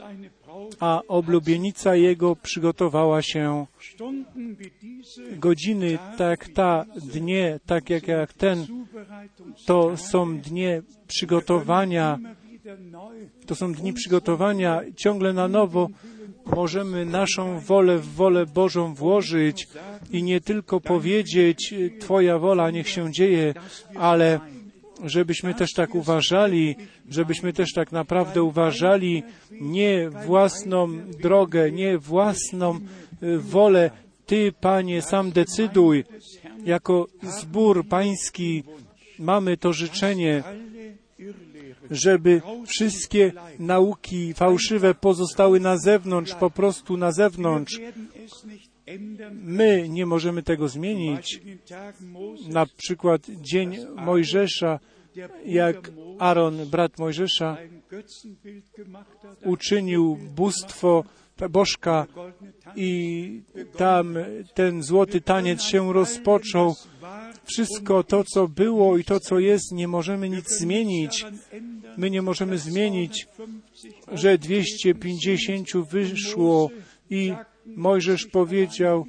[0.81, 3.67] a oblubienica Jego przygotowała się.
[5.33, 8.67] Godziny, tak ta, dnie, tak jak, jak ten,
[9.67, 12.19] to są dnie przygotowania,
[13.47, 15.89] to są dni przygotowania, ciągle na nowo
[16.47, 19.69] możemy naszą wolę w wolę Bożą włożyć
[20.11, 23.55] i nie tylko powiedzieć, Twoja wola niech się dzieje,
[23.95, 24.41] ale
[25.05, 26.77] żebyśmy też tak uważali,
[27.11, 30.89] żebyśmy też tak naprawdę uważali nie własną
[31.23, 32.79] drogę, nie własną
[33.23, 33.91] y, wolę.
[34.27, 36.05] Ty, Panie, sam decyduj.
[36.65, 38.63] Jako zbór pański
[39.19, 40.43] mamy to życzenie,
[41.91, 47.81] żeby wszystkie nauki fałszywe pozostały na zewnątrz, po prostu na zewnątrz.
[49.33, 51.41] My nie możemy tego zmienić.
[52.49, 54.79] Na przykład dzień Mojżesza,
[55.45, 57.57] jak Aaron, brat Mojżesza,
[59.45, 61.05] uczynił bóstwo
[61.51, 62.07] bożka
[62.77, 63.43] i
[63.77, 64.17] tam
[64.55, 66.75] ten złoty taniec się rozpoczął.
[67.45, 71.27] Wszystko to, co było i to, co jest, nie możemy nic zmienić.
[71.97, 76.71] My nie możemy zmienić, 50 że 250 wyszło
[77.11, 77.33] i
[77.67, 79.07] Mojżesz powiedział,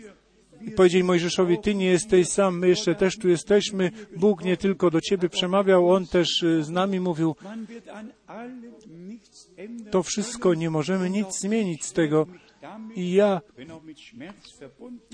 [0.75, 3.91] powiedzieli Mojżeszowi, Ty nie jesteś sam, my jeszcze też tu jesteśmy.
[4.17, 7.35] Bóg nie tylko do Ciebie przemawiał, On też y, z nami mówił.
[9.91, 12.27] To wszystko nie możemy nic zmienić z tego.
[12.95, 13.41] I ja,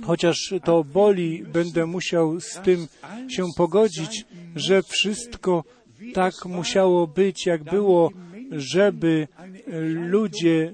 [0.05, 2.87] chociaż to boli, będę musiał z tym
[3.29, 4.25] się pogodzić,
[4.55, 5.63] że wszystko
[6.13, 8.11] tak musiało być, jak było,
[8.51, 9.27] żeby
[10.09, 10.73] ludzie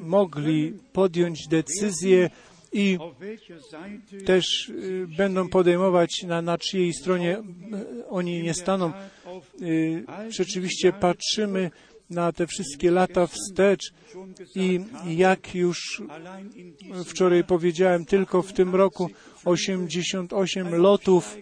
[0.00, 2.30] mogli podjąć decyzję
[2.72, 2.98] i
[4.26, 8.92] też y, będą podejmować, na, na czyjej stronie y, oni nie staną.
[9.62, 11.70] Y, Rzeczywiście patrzymy
[12.10, 13.92] na te wszystkie lata wstecz
[14.54, 16.02] i jak już
[17.04, 19.10] wczoraj powiedziałem, tylko w tym roku
[19.44, 21.36] 88 lotów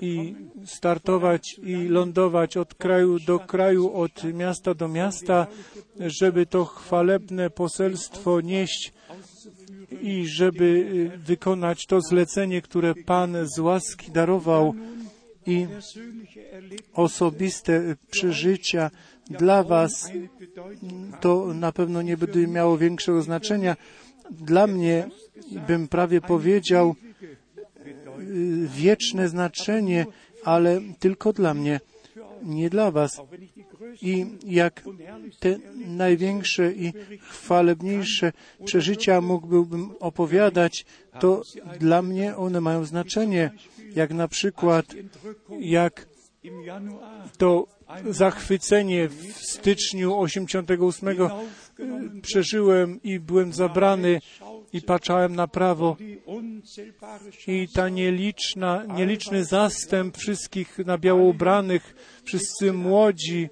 [0.00, 0.34] i
[0.66, 5.46] startować i lądować od kraju do kraju, od miasta do miasta,
[6.00, 8.92] żeby to chwalebne poselstwo nieść
[10.02, 10.64] i żeby
[11.14, 14.74] y, wykonać to zlecenie, które Pan z łaski darował
[15.46, 15.66] i
[16.94, 18.90] osobiste przeżycia
[19.30, 20.10] dla Was,
[21.20, 23.76] to na pewno nie będzie miało większego znaczenia.
[24.30, 25.08] Dla mnie,
[25.66, 26.94] bym prawie powiedział,
[28.20, 30.06] y, wieczne znaczenie,
[30.44, 31.80] ale tylko dla mnie,
[32.42, 33.20] nie dla Was.
[34.02, 34.82] I jak
[35.38, 38.32] te największe i chwalebniejsze
[38.64, 40.84] przeżycia mógłbym opowiadać,
[41.20, 41.42] to
[41.80, 43.50] dla mnie one mają znaczenie.
[43.94, 44.86] Jak na przykład,
[45.60, 46.06] jak
[47.38, 47.66] to
[48.10, 51.16] zachwycenie w styczniu 88 y,
[52.22, 54.20] przeżyłem i byłem zabrany
[54.72, 55.96] i patrzałem na prawo
[57.46, 63.48] i ta nieliczna, nieliczny zastęp wszystkich na biało ubranych, wszyscy młodzi,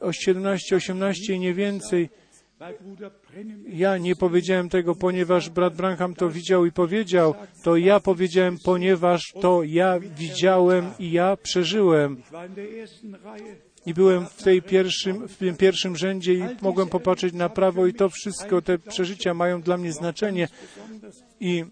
[0.00, 2.08] o 17, 18 i nie więcej.
[3.68, 7.34] Ja nie powiedziałem tego, ponieważ brat Branham to widział i powiedział.
[7.62, 12.22] To ja powiedziałem, ponieważ to ja widziałem i ja przeżyłem.
[13.86, 17.94] I byłem w, tej pierwszym, w tym pierwszym rzędzie i mogłem popatrzeć na prawo i
[17.94, 20.48] to wszystko, te przeżycia mają dla mnie znaczenie.
[21.40, 21.64] I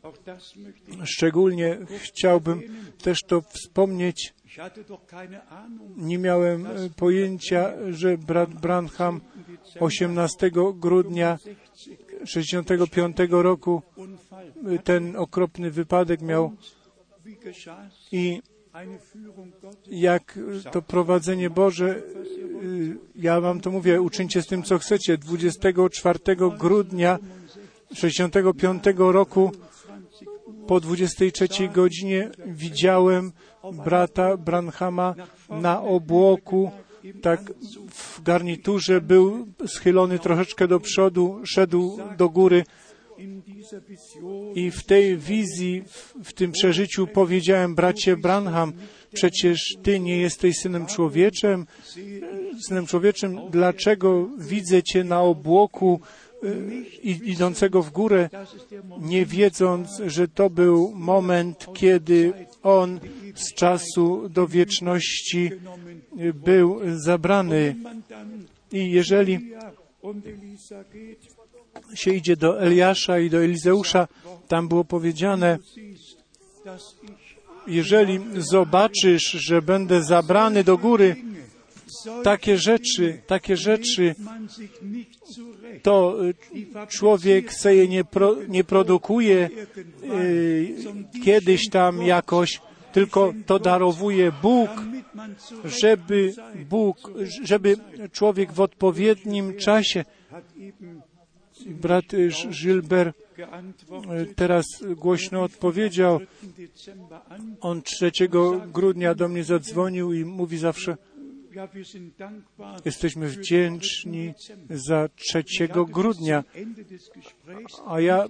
[1.04, 2.62] szczególnie chciałbym
[3.02, 4.34] też to wspomnieć.
[5.96, 9.20] Nie miałem e, pojęcia, że brat Branham
[9.80, 11.38] 18 grudnia
[12.24, 13.82] 65 roku
[14.66, 16.52] e, ten okropny wypadek miał
[18.12, 18.42] i
[19.90, 20.38] jak
[20.72, 22.00] to prowadzenie Boże, e,
[23.14, 25.18] ja wam to mówię, uczyńcie z tym, co chcecie.
[25.18, 26.18] 24
[26.59, 27.18] grudnia
[27.94, 29.52] 65 roku
[30.66, 33.32] po 23 godzinie widziałem
[33.72, 35.14] brata Branhama
[35.50, 36.70] na obłoku,
[37.22, 37.52] tak
[37.90, 42.64] w garniturze był schylony troszeczkę do przodu, szedł do góry.
[44.54, 45.84] I w tej wizji,
[46.24, 48.72] w tym przeżyciu powiedziałem, bracie Branham,
[49.12, 51.66] przecież ty nie jesteś synem człowieczem,
[52.68, 56.00] synem człowieczym, dlaczego widzę cię na obłoku
[57.02, 58.30] idącego w górę,
[59.00, 62.32] nie wiedząc, że to był moment, kiedy
[62.68, 63.00] on
[63.34, 65.50] z czasu do wieczności
[66.34, 67.76] był zabrany.
[68.72, 69.52] I jeżeli
[71.94, 74.08] się idzie do Eliasza i do Elizeusza,
[74.48, 75.58] tam było powiedziane,
[77.66, 81.16] jeżeli zobaczysz, że będę zabrany do góry,
[82.24, 84.14] takie rzeczy, takie rzeczy,
[85.82, 86.34] to y,
[86.89, 89.51] człowiek se je nie, pro, nie produkuje
[90.05, 90.74] y,
[91.24, 92.61] kiedyś tam jakoś,
[92.93, 94.70] tylko to darowuje Bóg,
[95.64, 96.34] żeby
[96.68, 97.11] Bóg,
[97.43, 97.76] żeby
[98.12, 100.05] człowiek w odpowiednim czasie,
[101.66, 102.05] brat
[102.62, 103.28] Gilbert
[104.36, 104.66] teraz
[104.97, 106.20] głośno odpowiedział,
[107.61, 108.11] on 3
[108.72, 110.97] grudnia do mnie zadzwonił i mówi zawsze,
[112.84, 114.34] Jesteśmy wdzięczni
[114.70, 116.44] za 3 grudnia,
[117.86, 118.24] a ja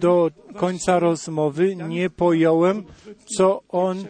[0.00, 2.84] do końca rozmowy nie pojąłem,
[3.36, 4.04] co on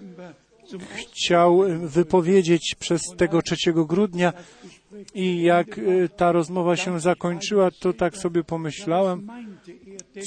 [0.94, 4.32] chciał wypowiedzieć przez tego 3 grudnia.
[5.14, 9.28] I jak y, ta rozmowa się zakończyła, to tak sobie pomyślałem,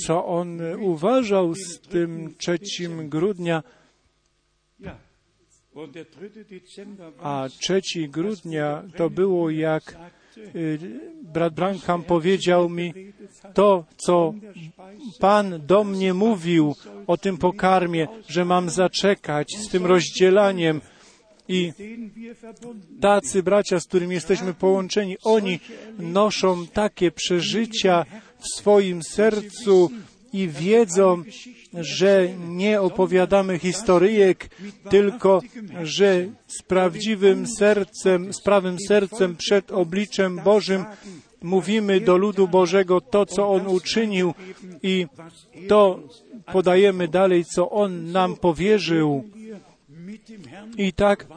[0.06, 2.60] co on uważał z tym 3
[3.04, 3.64] grudnia.
[7.22, 9.98] A 3 grudnia to było jak
[10.56, 10.80] y,
[11.22, 12.94] brat Branham powiedział mi
[13.54, 14.34] to, co
[15.20, 16.76] Pan do mnie mówił
[17.08, 20.82] o tym pokarmie, że mam zaczekać z tym rozdzielaniem.
[21.48, 21.72] I
[23.02, 25.60] tacy bracia, z którymi jesteśmy połączeni, oni
[26.00, 28.06] noszą takie przeżycia
[28.40, 29.92] w swoim sercu
[30.34, 31.24] i wiedzą,
[31.80, 34.50] że nie opowiadamy historyjek,
[34.90, 35.42] tylko
[35.84, 40.86] że z prawdziwym sercem, z prawym sercem przed obliczem Bożym
[41.42, 44.34] mówimy do ludu Bożego to, co On uczynił
[44.84, 45.06] i
[45.68, 46.00] to
[46.52, 49.24] podajemy dalej, co On nam powierzył.
[50.78, 51.28] I tak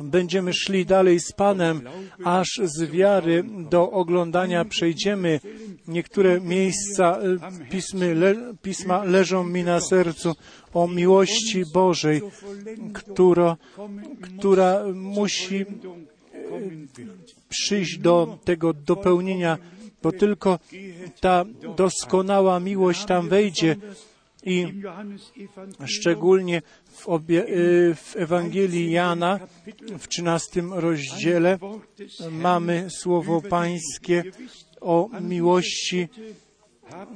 [0.00, 1.80] będziemy szli dalej z Panem,
[2.24, 5.40] aż z wiary do oglądania przejdziemy.
[5.88, 10.34] Niektóre miejsca e, pismy, le, pisma leżą mi na sercu
[10.74, 12.22] o miłości Bożej,
[12.92, 13.56] która,
[14.22, 15.66] która musi e,
[17.48, 19.58] przyjść do tego dopełnienia,
[20.02, 20.58] bo tylko
[21.20, 21.44] ta
[21.76, 23.76] doskonała miłość tam wejdzie
[24.46, 24.66] I
[25.86, 29.40] szczególnie w, obie, y, w Ewangelii Jana
[29.98, 31.58] w 13 rozdziale
[32.30, 34.24] mamy słowo pańskie
[34.80, 36.08] o miłości.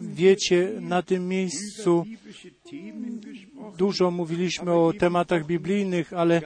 [0.00, 2.04] Wiecie, na tym miejscu
[3.76, 6.42] dużo mówiliśmy o tematach biblijnych, ale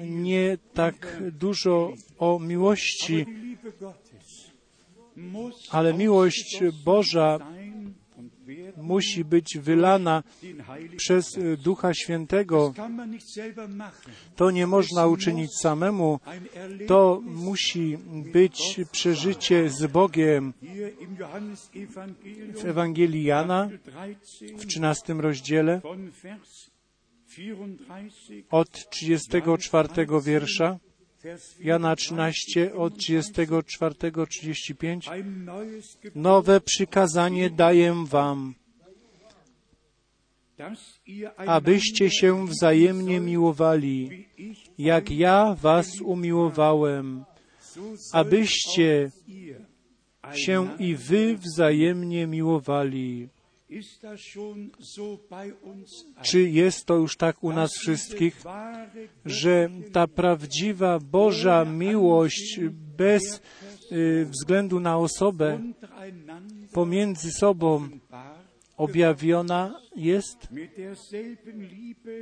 [0.00, 3.26] nie tak dużo o miłości.
[5.70, 7.38] Ale miłość Boża
[8.76, 10.22] musi być wylana
[10.96, 12.74] przez y, Ducha Świętego.
[14.36, 16.20] To nie można uczynić samemu.
[16.86, 17.98] To musi
[18.32, 20.52] być przeżycie z Bogiem.
[22.54, 26.74] W Ewangelii Jana Kapitel 13 w 13 rozdziale von Vers
[27.34, 29.88] 34 od 34
[30.24, 30.78] wiersza,
[31.60, 35.10] Jana 13 od 34-35.
[35.10, 38.54] ein neues Gebot, Nowe przykazanie daję wam,
[41.36, 44.26] abyście się wzajemnie miłowali,
[44.78, 47.24] jak ja was umiłowałem,
[48.12, 49.10] abyście
[50.32, 53.28] się i wy wzajemnie miłowali.
[56.22, 58.42] Czy jest to już tak u nas wszystkich,
[59.24, 62.60] że ta prawdziwa Boża miłość
[62.96, 63.42] bez
[63.92, 65.60] y, względu na osobę
[66.72, 67.88] pomiędzy sobą
[68.76, 70.48] objawiona jest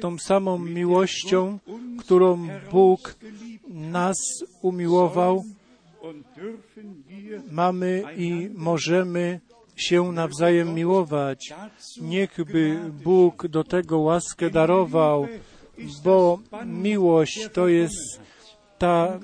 [0.00, 1.58] tą samą miłością,
[1.98, 3.14] którą Bóg
[3.68, 4.16] nas
[4.62, 5.44] umiłował,
[7.50, 9.40] mamy i możemy
[9.76, 11.54] się nawzajem miłować.
[12.00, 15.26] Niechby Bóg do tego łaskę darował,
[16.04, 18.20] bo miłość to jest
[18.78, 19.20] ta,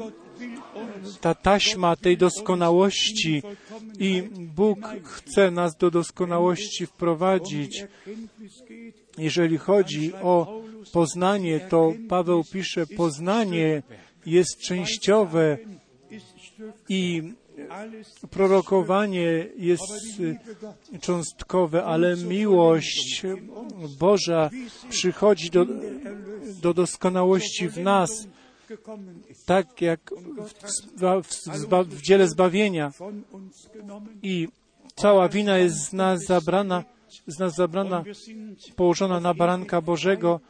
[1.20, 3.42] ta taśma tej doskonałości
[3.98, 4.22] i
[4.56, 7.84] Bóg chce nas do doskonałości wprowadzić.
[9.18, 10.62] Jeżeli chodzi o
[10.92, 13.82] poznanie, to Paweł pisze, poznanie
[14.26, 15.58] jest częściowe
[16.88, 17.22] i
[18.30, 19.82] prorokowanie jest
[21.00, 23.22] cząstkowe, ale miłość
[23.98, 24.50] Boża
[24.90, 25.66] przychodzi do,
[26.62, 28.26] do doskonałości w nas,
[29.46, 30.00] tak jak
[30.96, 32.92] w, w, dziele zbawienia.
[34.22, 34.48] I
[34.94, 36.84] cała wina jest z nas zabrana,
[37.26, 38.04] z nas zabrana,
[38.76, 40.40] położona na baranka Bożego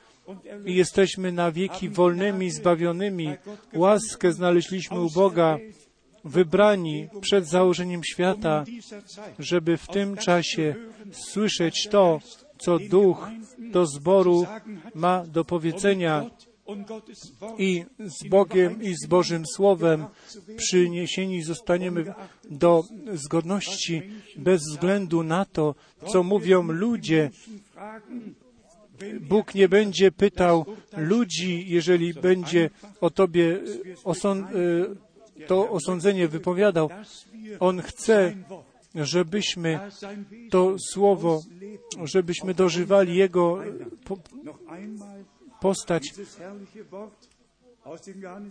[0.66, 3.28] i jesteśmy na wieki wolnymi, zbawionymi.
[3.74, 5.58] Łaskę znaleźliśmy u Boga,
[6.24, 8.64] wybrani przed założeniem świata,
[9.06, 10.74] Zeit żeby w tym czasie
[11.12, 12.20] słyszeć to,
[12.58, 14.46] co Duch do zboru
[14.94, 16.30] ma do powiedzenia
[17.58, 20.06] i z Bogiem i z Bożym Słowem
[20.56, 22.14] przyniesieni zostaniemy
[22.50, 24.02] do zgodności
[24.36, 25.74] bez względu na to,
[26.06, 27.30] co mówią ludzie.
[29.20, 30.66] Bóg nie będzie pytał
[30.96, 36.90] ludzi, jeżeli będzie o Tobie y, osąd, y, to osądzenie wypowiadał.
[37.60, 38.34] On chce,
[38.94, 39.80] żebyśmy
[40.50, 41.42] to słowo,
[42.04, 43.58] żebyśmy dożywali Jego
[44.68, 45.24] einmal
[45.60, 46.14] postać.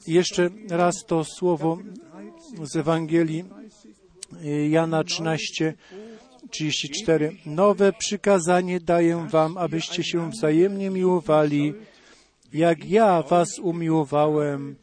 [0.08, 1.78] Jeszcze raz to słowo
[2.64, 3.46] z Ewangelii
[4.44, 5.74] y, Jana 13,
[6.50, 7.36] 34.
[7.46, 11.74] Nowe przykazanie daję wam, abyście się wzajemnie miłowali,
[12.54, 14.76] jak ja was umiłowałem,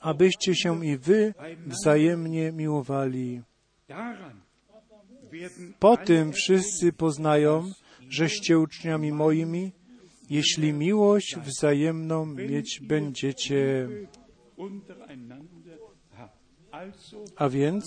[0.00, 1.34] abyście się i wy
[1.66, 3.42] wzajemnie miłowali.
[5.78, 7.72] Po tym wszyscy poznają,
[8.08, 9.72] żeście uczniami moimi,
[10.30, 13.88] jeśli miłość wzajemną mieć będziecie.
[17.36, 17.84] A więc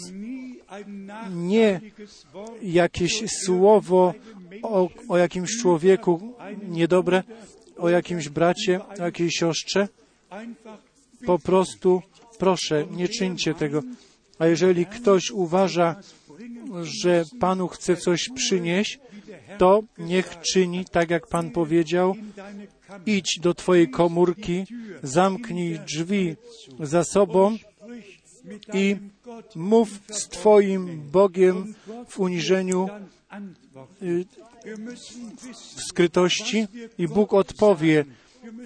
[1.32, 1.82] nie
[2.62, 4.14] jakieś słowo
[4.64, 6.34] o, o jakimś człowieku
[6.68, 7.24] niedobre,
[7.78, 9.88] o jakimś bracie, o jakiejś siostrze.
[11.26, 12.02] Po prostu
[12.38, 13.82] proszę, nie czyńcie tego.
[14.40, 15.96] A jeżeli ktoś uważa,
[16.84, 19.00] że Panu chce coś przynieść,
[19.58, 22.16] to niech czyni tak, jak Pan powiedział.
[23.06, 24.66] Idź do Twojej komórki,
[25.04, 26.36] zamknij drzwi
[26.80, 27.58] za sobą
[28.74, 28.96] i
[29.56, 31.74] mów z Twoim Bogiem
[32.08, 32.90] w uniżeniu,
[34.02, 34.26] y,
[35.76, 38.06] w skrytości i Bóg odpowie.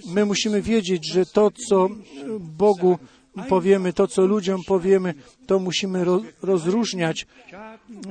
[0.07, 1.89] My musimy wiedzieć, że to, co
[2.39, 2.99] Bogu
[3.43, 5.13] powiemy, to, co ludziom powiemy,
[5.47, 7.27] to musimy ro- rozróżniać,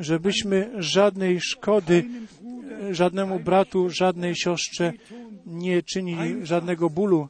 [0.00, 2.04] żebyśmy żadnej szkody
[2.90, 4.92] żadnemu bratu, żadnej siostrze
[5.46, 7.28] nie czynili żadnego bólu.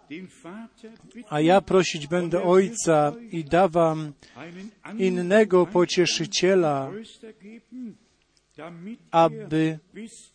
[0.08, 6.90] den Vater bitten, A ja prosić będę Ojca i einen anderen innego pocieszyciela,
[9.10, 9.78] aby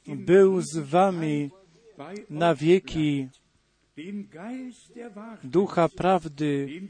[0.07, 1.49] był z wami
[2.29, 3.27] na wieki
[5.43, 6.81] ducha prawdy,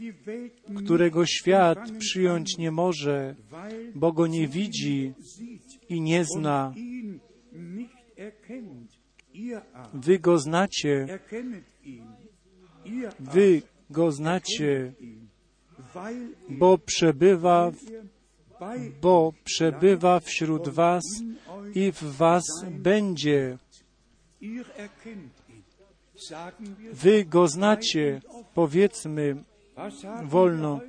[0.77, 3.35] którego świat przyjąć nie może,
[3.95, 5.13] bo go nie widzi
[5.89, 6.73] i nie zna.
[9.93, 11.19] Wy go znacie,
[13.19, 14.93] wy go znacie,
[16.49, 17.71] bo przebywa,
[19.01, 21.03] bo przebywa wśród was
[21.75, 23.57] i w was będzie.
[26.93, 28.21] Wy go znacie,
[28.53, 29.43] powiedzmy
[30.23, 30.79] wolno.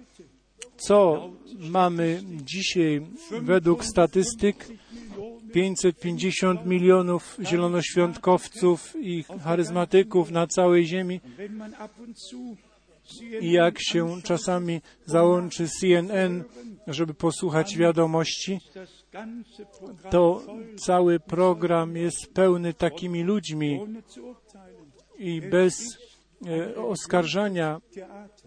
[0.77, 3.07] Co mamy dzisiaj
[3.43, 4.69] według statystyk?
[5.53, 11.21] 550 milionów zielonoświątkowców i charyzmatyków na całej ziemi.
[13.41, 16.45] I jak się czasami załączy CNN,
[16.87, 18.59] żeby posłuchać wiadomości,
[20.11, 20.43] to
[20.87, 23.81] cały program jest pełny takimi ludźmi.
[25.23, 25.99] I bez
[26.47, 27.81] e, oskarżania.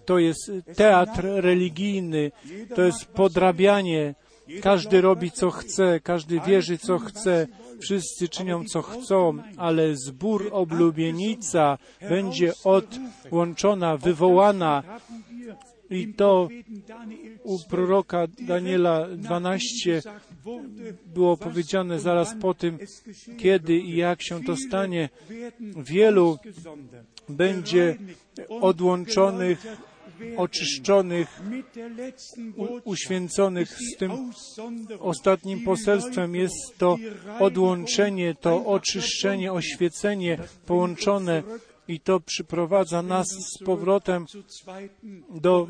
[0.05, 2.31] To jest teatr religijny,
[2.75, 4.15] to jest podrabianie.
[4.61, 7.47] Każdy robi co chce, każdy wierzy co chce,
[7.79, 11.77] wszyscy czynią co chcą, ale zbór oblubienica
[12.09, 14.83] będzie odłączona, wywołana
[15.89, 16.49] i to
[17.43, 22.77] u proroka Daniela 12 gesagt wurde, było powiedziane zaraz po tym,
[23.37, 25.09] kiedy i jak się to stanie.
[25.77, 26.37] Wielu
[27.29, 27.97] będzie
[28.49, 29.65] odłączonych,
[30.37, 31.41] oczyszczonych,
[32.83, 34.11] uświęconych z tym
[34.99, 36.97] ostatnim poselstwem jest to
[37.39, 41.43] odłączenie, to oczyszczenie, oświecenie połączone
[41.87, 44.25] i to przyprowadza nas z powrotem
[45.29, 45.67] do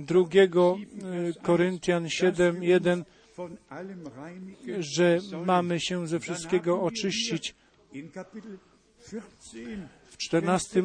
[0.00, 3.04] drugiego 7, e, Vers 1, Koryntian 7, 1,
[3.36, 5.44] von allem reinigen że sollen.
[5.46, 7.54] mamy się ze wszystkiego oczyścić.
[7.92, 8.58] hier In Kapitel
[9.06, 10.82] 14, W 14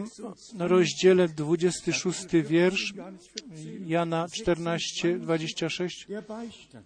[0.60, 6.06] rozdziale 26 wiersz Johannes 14, Jana 14, 26.
[6.08, 6.86] der Beistand.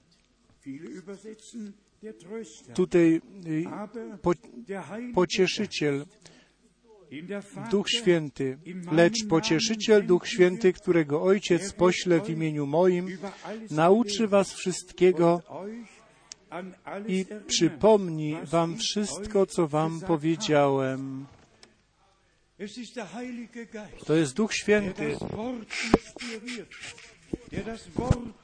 [0.65, 2.73] Viele übersetzen der Tröster.
[2.73, 3.21] Tutaj
[5.13, 6.05] pocieszyciel,
[7.71, 8.57] Duch Święty,
[8.91, 13.17] lecz pocieszyciel, Duch Święty, którego Ojciec pośle w imieniu moim,
[13.71, 15.41] nauczy was wszystkiego
[17.07, 21.25] i przypomni wam wszystko, co wam powiedziałem.
[24.05, 25.17] To jest Duch Święty,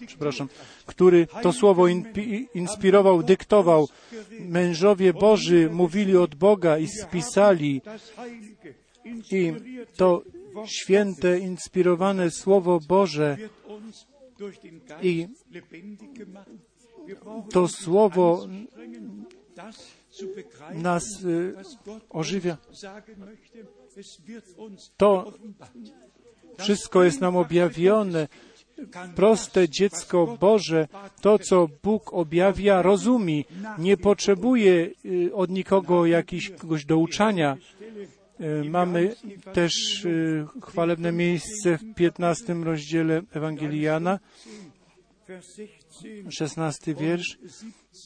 [0.08, 0.50] przepraszam,
[0.86, 1.88] który to słowo
[2.54, 3.88] inspirował, dyktował.
[4.40, 7.82] Mężowie Boży mówili od Boga i spisali.
[9.32, 9.54] I
[9.96, 10.24] to
[10.66, 13.38] święte, inspirowane Słowo Boże,
[15.02, 15.28] I
[17.52, 18.48] to Słowo
[20.74, 21.56] nas y,
[22.10, 22.58] ożywia.
[24.98, 25.34] To
[26.58, 28.28] wszystko jest nam objawione.
[29.16, 30.88] Proste dziecko Boże,
[31.22, 33.44] to co Bóg objawia, rozumie.
[33.78, 37.58] Nie potrzebuje y, od nikogo jakiegoś douczania.
[38.42, 39.16] Y, Mamy
[39.54, 44.20] też y, chwalebne miejsce w 15 rozdziale Ewangelii Jana,
[45.28, 47.38] Vers 16 16 wiersz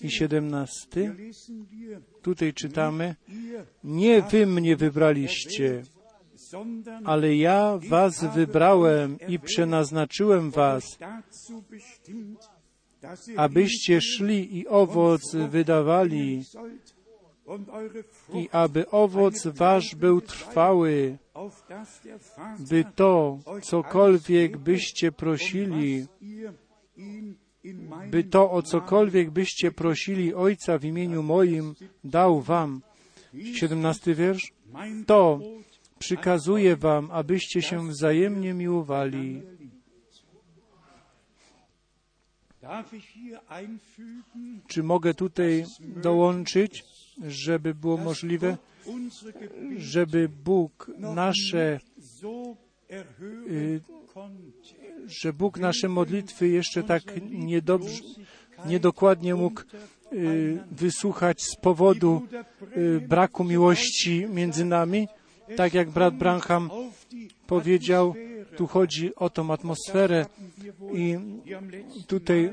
[0.02, 1.16] i 17.
[1.18, 3.16] lesen wir, Tutaj czytamy,
[3.84, 5.84] nie wy mnie wybraliście,
[7.06, 10.98] ale ja was wybrałem i przenaznaczyłem was,
[13.38, 16.44] abyście szli i owoc wydawali,
[18.34, 21.18] i aby owoc wasz był trwały,
[22.70, 26.06] by to, cokolwiek byście prosili,
[28.12, 32.82] by to, o cokolwiek byście prosili Ojca w imieniu moim, dał wam.
[33.54, 34.54] 17 wiersz.
[35.06, 35.40] To
[36.00, 39.42] przykazuję wam, abyście się wzajemnie miłowali.
[44.68, 46.84] Czy mogę tutaj dołączyć,
[47.28, 48.58] żeby było możliwe,
[49.78, 51.80] żeby Bóg nasze,
[53.50, 53.82] y,
[55.06, 58.02] że Bóg nasze modlitwy jeszcze tak niedobrze,
[58.66, 59.62] niedokładnie mógł
[60.14, 62.22] y, wysłuchać z powodu
[62.78, 65.08] y, braku miłości między nami,
[65.56, 66.70] tak jak brat Branham
[67.48, 68.16] powiedział,
[68.58, 70.26] tu chodzi o tą atmosferę
[70.94, 71.18] i
[72.08, 72.52] tutaj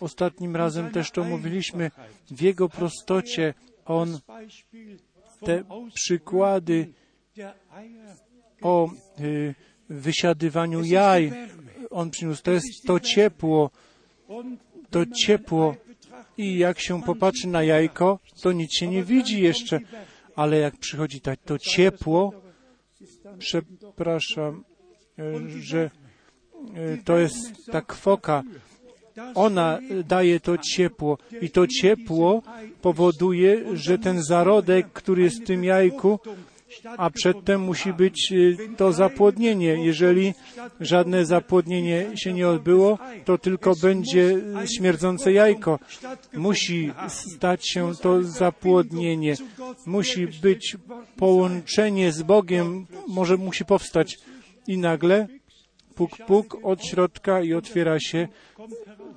[0.00, 1.90] Ostatnim razem też to mówiliśmy.
[2.30, 4.18] W Jego prostocie On
[5.40, 5.64] te
[5.94, 6.88] przykłady
[8.62, 8.90] o
[9.20, 9.54] y,
[9.88, 11.32] wysiadywaniu jaj.
[11.90, 12.42] On przyniósł.
[12.42, 13.70] To jest to ciepło,
[14.90, 15.76] to ciepło.
[16.38, 19.80] I jak się popatrzy na jajko, to nic się nie widzi jeszcze.
[20.36, 22.32] Ale jak przychodzi ta, to ciepło,
[23.38, 24.64] przepraszam,
[25.18, 25.22] e,
[25.60, 25.90] że
[26.74, 28.42] e, to jest ta kwoka,
[29.34, 32.42] ona daje to ciepło i to ciepło
[32.82, 36.18] powoduje, że ten zarodek, który jest w tym jajku,
[36.96, 39.84] a przedtem musi być y, to zapłodnienie.
[39.84, 40.34] Jeżeli
[40.80, 44.36] żadne zapłodnienie się nie odbyło, to tylko będzie
[44.76, 45.78] śmierdzące jajko.
[46.34, 49.34] Musi stać się to zapłodnienie.
[49.86, 50.76] Musi być
[51.16, 54.18] połączenie z Bogiem, może musi powstać.
[54.66, 55.28] I nagle
[55.94, 58.28] puk, puk od środka i otwiera się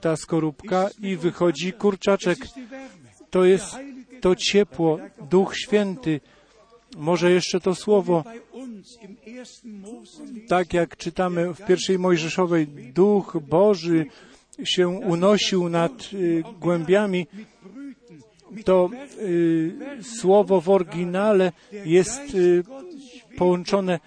[0.01, 2.37] ta skorupka i wychodzi kurczaczek.
[3.29, 3.75] To jest
[4.21, 4.99] to ciepło,
[5.29, 6.19] Duch Święty.
[6.97, 8.23] Może jeszcze to słowo,
[10.47, 14.05] tak jak czytamy w pierwszej Mojżeszowej, Duch Boży
[14.63, 17.27] się unosił nad y, głębiami,
[18.65, 18.89] to
[19.19, 19.73] y,
[20.19, 21.51] słowo w oryginale
[21.85, 22.63] jest y,
[23.37, 23.99] połączone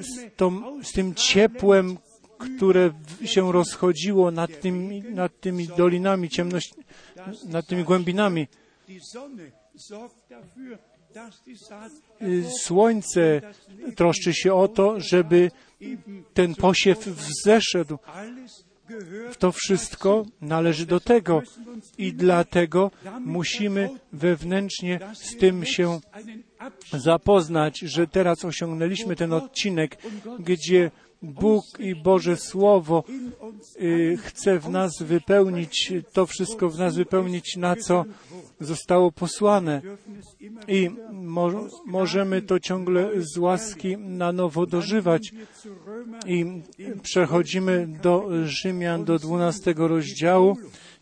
[0.00, 1.98] z, tą, z tym ciepłem,
[2.38, 2.90] które
[3.24, 6.74] się rozchodziło nad tymi, nad tymi dolinami ciemności,
[7.48, 8.46] nad tymi głębinami.
[12.22, 13.40] Y, Słońce
[13.96, 15.50] troszczy się o to, żeby
[16.34, 17.98] ten posiew wzeszedł.
[19.38, 21.42] To wszystko należy do tego
[21.98, 22.90] i dlatego
[23.20, 26.00] musimy wewnętrznie z tym się
[26.92, 29.98] zapoznać, że teraz osiągnęliśmy ten odcinek,
[30.38, 30.90] gdzie
[31.24, 33.04] Bóg i Boże Słowo
[33.80, 38.04] y, chce w nas wypełnić, to wszystko w nas wypełnić, na co
[38.60, 39.82] zostało posłane.
[40.68, 41.50] I mo
[41.86, 45.32] możemy to ciągle z łaski na nowo dożywać.
[46.26, 46.62] I
[47.02, 50.56] przechodzimy do Rzymian, do 12 rozdziału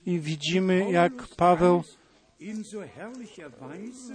[0.07, 1.83] i widzimy, jak Paweł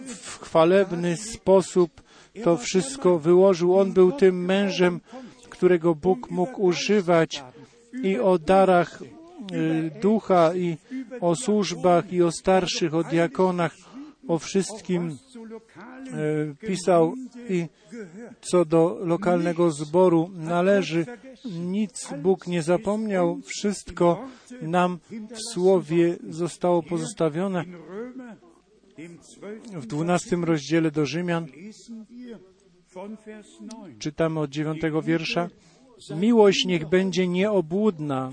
[0.08, 2.02] w chwalebny sposób
[2.44, 3.80] to wszystko wyłożył.
[3.80, 5.00] On był tym mężem,
[5.58, 7.44] którego Bóg mógł używać
[8.04, 10.78] i o darach y, ducha i
[11.22, 13.76] o służbach i o starszych, o diakonach,
[14.28, 15.18] o wszystkim
[16.62, 17.14] y, pisał
[17.50, 17.68] i
[18.42, 21.06] co do lokalnego zboru należy.
[21.46, 24.28] Nic Bóg nie zapomniał, wszystko
[24.62, 25.00] nam
[25.32, 27.64] w Słowie zostało pozostawione.
[27.64, 28.36] in Römer,
[28.98, 29.80] dem 12.
[29.80, 31.48] W dwunastym rozdziale do Rzymian
[34.00, 35.50] czytamy od dziewiątego wiersza.
[36.16, 38.32] Miłość niech będzie nieobłudna,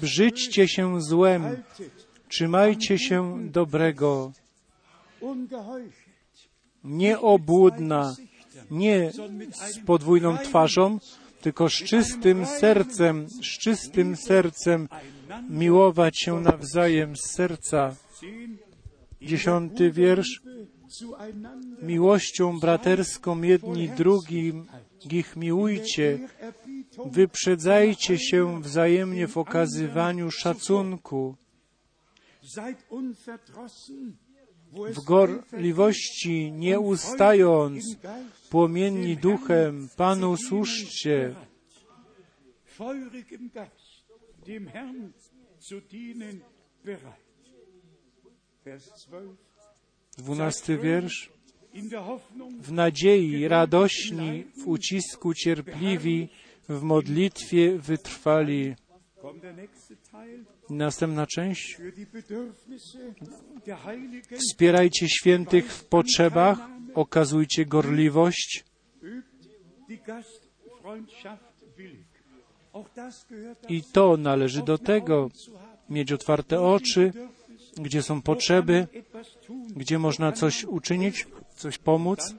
[0.00, 1.62] brzydźcie się złem,
[2.28, 4.32] trzymajcie się dobrego,
[6.84, 8.14] nieobłudna,
[8.70, 9.12] nie
[9.52, 10.98] z podwójną twarzą,
[11.40, 14.88] tylko z czystym sercem, z czystym sercem.
[15.50, 17.96] Miłować się nawzajem z serca.
[19.22, 20.42] Dziesiąty wiersz.
[21.82, 24.66] Miłością braterską jedni drugim
[25.12, 26.28] ich miłujcie,
[27.06, 31.36] wyprzedzajcie się wzajemnie w okazywaniu szacunku,
[34.72, 37.96] w gorliwości nie ustając,
[38.50, 41.34] płomienni duchem, Panu służcie.
[48.64, 49.45] Vers 12.
[50.16, 51.30] dwunasty wiersz.
[52.60, 56.28] W nadziei radośni, w ucisku cierpliwi,
[56.68, 58.74] w modlitwie wytrwali.
[60.70, 61.78] Następna część.
[64.38, 66.58] Wspierajcie świętych w potrzebach,
[66.94, 68.64] okazujcie gorliwość,
[73.68, 75.30] i to należy do tego,
[75.90, 77.12] mieć otwarte oczy,
[77.76, 78.86] gdzie są potrzeby,
[79.76, 82.34] gdzie można coś uczynić, coś pomóc.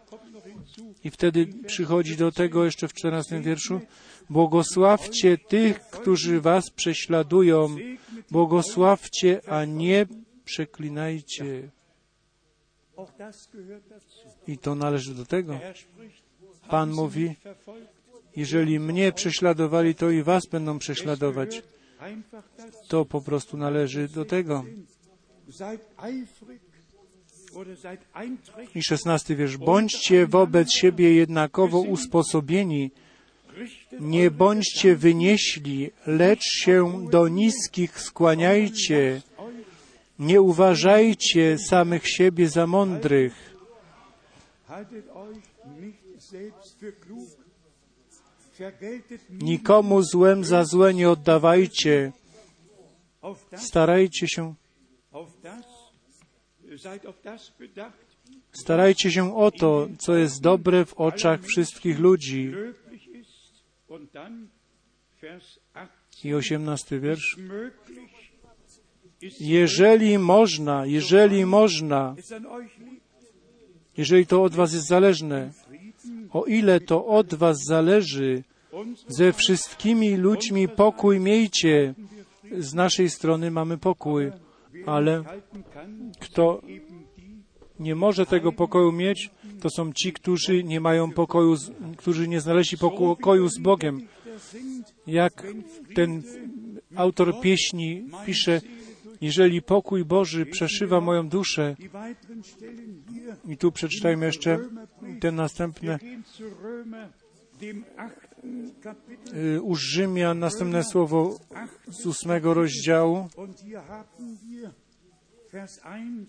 [1.03, 3.81] I wtedy przychodzi do tego jeszcze w 14 wierszu,
[4.29, 7.75] błogosławcie tych, którzy was prześladują,
[8.31, 10.05] błogosławcie, a nie
[10.45, 11.69] przeklinajcie.
[14.47, 15.59] I to należy do tego.
[16.69, 17.35] Pan mówi,
[18.35, 21.63] jeżeli mnie prześladowali, to i was będą prześladować.
[22.87, 24.63] To po prostu należy do tego.
[28.75, 29.57] I szesnasty wiersz.
[29.57, 32.91] Bądźcie wobec siebie jednakowo usposobieni,
[33.99, 39.21] Nie bądźcie wynieśli, lecz się do niskich skłaniajcie.
[40.19, 43.55] Nie uważajcie samych siebie za mądrych.
[49.29, 52.11] Nikomu złem za złe nie oddawajcie.
[53.55, 54.53] Starajcie się,
[58.51, 62.51] starajcie się o to, co jest dobre w oczach wszystkich ludzi.
[62.51, 63.63] löblich ist.
[63.87, 64.47] Und dann
[65.21, 66.29] Vers 18.
[66.29, 67.37] I osiemnasty wiersz.
[69.39, 72.15] Jeżeli można, jeżeli można,
[73.97, 75.51] jeżeli to od Was jest zależne,
[76.31, 78.43] o ile to od Was zależy,
[79.07, 81.93] ze wszystkimi ludźmi pokój miejcie.
[82.59, 84.31] Z naszej strony mamy pokój,
[84.87, 85.23] ale
[86.19, 86.61] kto
[87.79, 89.29] nie może tego pokoju mieć,
[89.61, 91.55] to są ci, którzy nie mają pokoju,
[91.97, 94.07] którzy nie znaleźli pokoju z Bogiem.
[95.07, 95.47] Jak
[95.95, 96.23] ten
[96.95, 98.61] autor pieśni pisze,
[99.21, 101.75] jeżeli pokój Boży przeszywa moją duszę,
[103.47, 104.59] i tu przeczytajmy jeszcze
[105.19, 105.99] te następne
[109.33, 111.39] y, u Rzymian, następne słowo
[111.87, 113.27] z ósmego rozdziału.
[113.35, 114.71] Und hier haben wir
[115.51, 116.25] Vers 1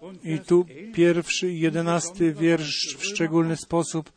[0.00, 0.92] und I tu 11.
[0.92, 4.12] pierwszy i jedenasty wiersz w szczególny sposób.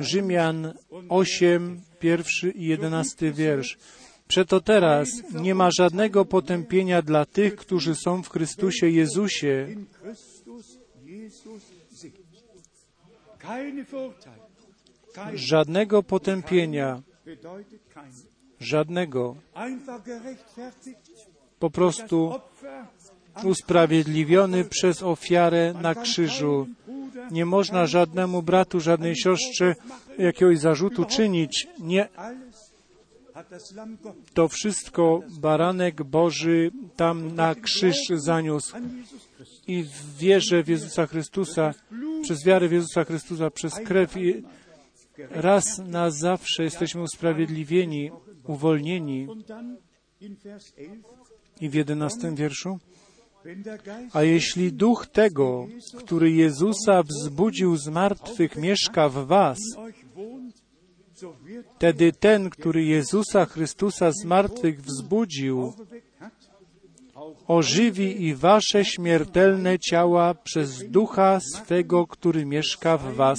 [0.00, 0.74] Rzymian
[1.08, 3.78] 8, pierwszy i jedenasty wiersz.
[4.28, 9.68] Przeto teraz nie ma żadnego potępienia dla tych, którzy są w Chrystusie Jezusie.
[13.38, 14.43] Keine Verurteilung.
[15.34, 17.02] Żadnego potępienia,
[18.60, 19.36] żadnego.
[21.58, 22.34] Po prostu
[23.44, 26.66] usprawiedliwiony przez ofiarę na krzyżu.
[27.30, 29.74] Nie można żadnemu bratu, żadnej siostrze
[30.18, 31.68] jakiegoś zarzutu czynić.
[31.78, 32.08] Nie,
[34.34, 38.76] to wszystko baranek Boży tam na krzyż zaniósł.
[39.66, 41.74] I w wierze w Jezusa Chrystusa,
[42.22, 44.16] przez wiarę w Jezusa Chrystusa, przez krew
[45.18, 48.10] raz na zawsze jesteśmy usprawiedliwieni,
[48.46, 49.26] uwolnieni.
[49.28, 49.76] Und dann
[50.20, 51.04] in Vers 11,
[51.60, 52.78] I w jedenastym wierszu.
[54.12, 55.66] A jeśli duch tego,
[55.98, 59.58] który Jezusa wzbudził z martwych, mieszka w was,
[61.76, 65.72] wtedy ten, który Jezusa Chrystusa z martwych wzbudził,
[67.46, 73.38] ożywi i wasze śmiertelne ciała przez ducha swego, który mieszka w was.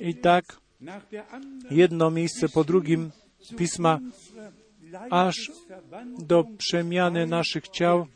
[0.00, 0.60] I tak
[1.70, 3.10] jedno miejsce po drugim
[3.56, 4.00] pisma
[5.10, 5.52] aż
[6.18, 8.06] do przemiany naszych ciał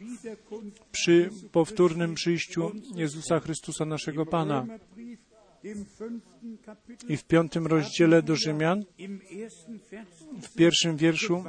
[0.92, 4.66] przy powtórnym przyjściu Jezusa Chrystusa, naszego Pana.
[7.08, 8.84] I w piątym rozdziale do Rzymian,
[10.42, 11.44] w pierwszym wierszu,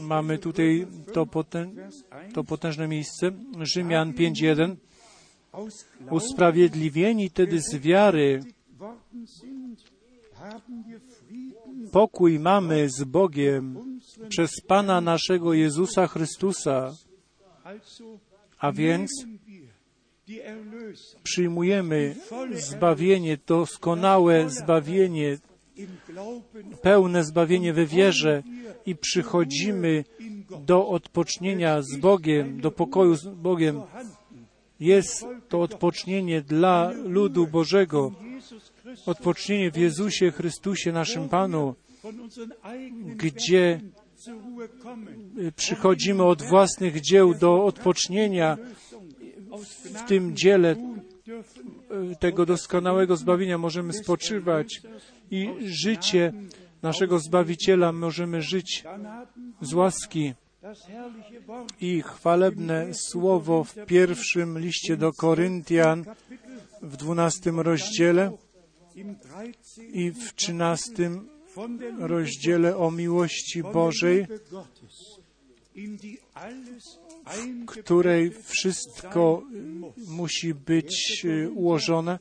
[0.00, 3.30] mamy tutaj to, potę, Vers 1, to potężne miejsce.
[3.60, 4.76] Rzymian 5.1.
[5.52, 8.40] aus Glauben Usprawiedliwieni tedy z wiary,
[11.92, 13.98] pokój mamy z Bogiem
[14.28, 16.94] przez Pana naszego Jezusa Chrystusa.
[18.58, 19.10] A więc
[21.22, 22.16] przyjmujemy
[22.52, 25.38] zbawienie, doskonałe zbawienie,
[26.82, 28.42] pełne zbawienie we wierze
[28.86, 30.04] i przychodzimy
[30.66, 33.82] do odpocznienia z Bogiem, do pokoju z Bogiem.
[34.80, 38.12] Jest to odpocznienie dla ludu Bożego,
[39.06, 41.74] odpocznienie w Jezusie Chrystusie, naszym Panu,
[43.16, 43.80] gdzie
[45.38, 48.58] y, przychodzimy od własnych dzieł do odpocznienia
[49.94, 50.76] w tym dziele
[52.12, 53.58] y, tego doskonałego zbawienia.
[53.58, 54.82] Możemy spoczywać
[55.30, 56.32] i życie
[56.82, 58.84] naszego Zbawiciela możemy żyć
[59.60, 60.34] z łaski.
[61.80, 66.04] I chwalebne słowo w pierwszym liście do Koryntian
[66.82, 68.32] w dwunastym rozdziale
[68.94, 69.84] im 13.
[69.84, 71.28] i w trzynastym
[71.98, 74.26] rozdziale o miłości Bożej,
[76.34, 76.98] alles
[77.66, 79.42] której wszystko
[80.08, 82.18] musi być y, ułożone.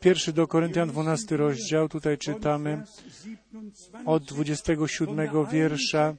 [0.00, 6.16] Pierwszy do Koryntian, 12 rozdział, tutaj czytamy Vers 27 od 27 wiersza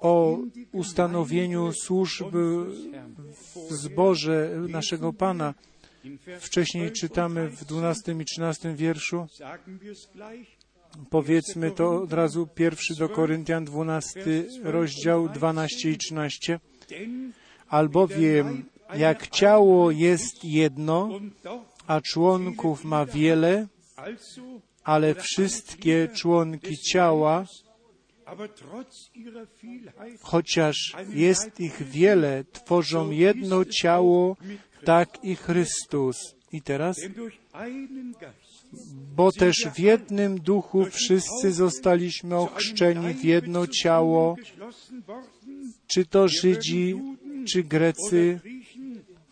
[0.00, 0.38] o
[0.72, 2.64] ustanowieniu służby
[3.68, 5.54] w zborze naszego Pana.
[6.40, 9.26] Wcześniej 12 czytamy w 12 i 13 wierszu,
[11.10, 16.60] powiedzmy to od razu, pierwszy do Koryntian, 12 rozdział, 12 i 13.
[16.88, 17.32] denn
[17.68, 18.64] Albowiem
[18.96, 21.08] jak ciało jest jedno,
[21.86, 23.66] a członków ma wiele,
[24.84, 27.46] ale wszystkie członki ciała,
[30.20, 34.36] chociaż jest ich wiele, tworzą jedno ciało,
[34.84, 36.16] tak i Chrystus.
[36.52, 36.96] I teraz,
[39.16, 44.36] bo też w jednym duchu wszyscy zostaliśmy ochrzczeni w jedno ciało,
[45.86, 46.94] czy to Żydzi,
[47.48, 48.40] czy Grecy,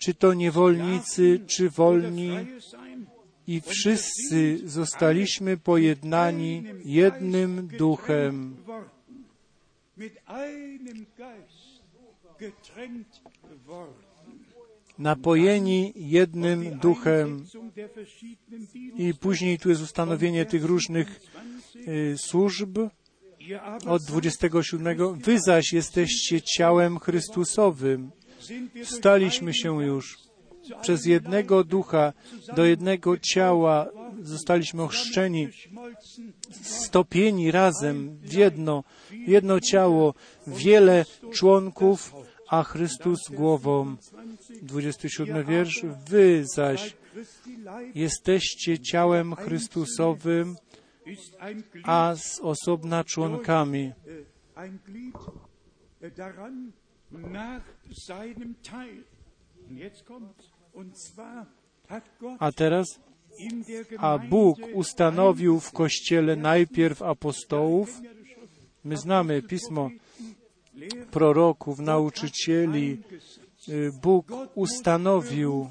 [0.06, 2.30] czy to niewolnicy, czy wolni,
[3.46, 8.56] i wszyscy zostaliśmy pojednani jednym duchem.
[14.98, 17.46] napojeni jednym duchem.
[18.96, 21.20] I później tu jest ustanowienie tych różnych
[21.88, 22.78] y, służb
[23.86, 25.14] od 27.
[25.14, 28.10] Wy zaś jesteście ciałem Chrystusowym.
[28.84, 30.18] Staliśmy się już
[30.82, 32.12] przez jednego ducha
[32.56, 33.86] do jednego ciała,
[34.22, 35.48] zostaliśmy ochrzczeni,
[36.62, 38.84] stopieni razem w jedno,
[39.26, 40.14] jedno ciało,
[40.46, 42.14] wiele członków,
[42.48, 43.96] a Chrystus głową.
[44.62, 45.82] 27 wiersz.
[46.08, 46.96] Wy zaś
[47.94, 50.56] jesteście ciałem Chrystusowym,
[51.84, 53.92] a z osobna członkami.
[62.38, 63.00] A teraz,
[63.98, 68.00] a Bóg ustanowił w Kościele najpierw apostołów.
[68.84, 69.90] My znamy pismo
[71.10, 72.98] proroków, nauczycieli.
[73.68, 75.70] Y, Bóg ustanowił,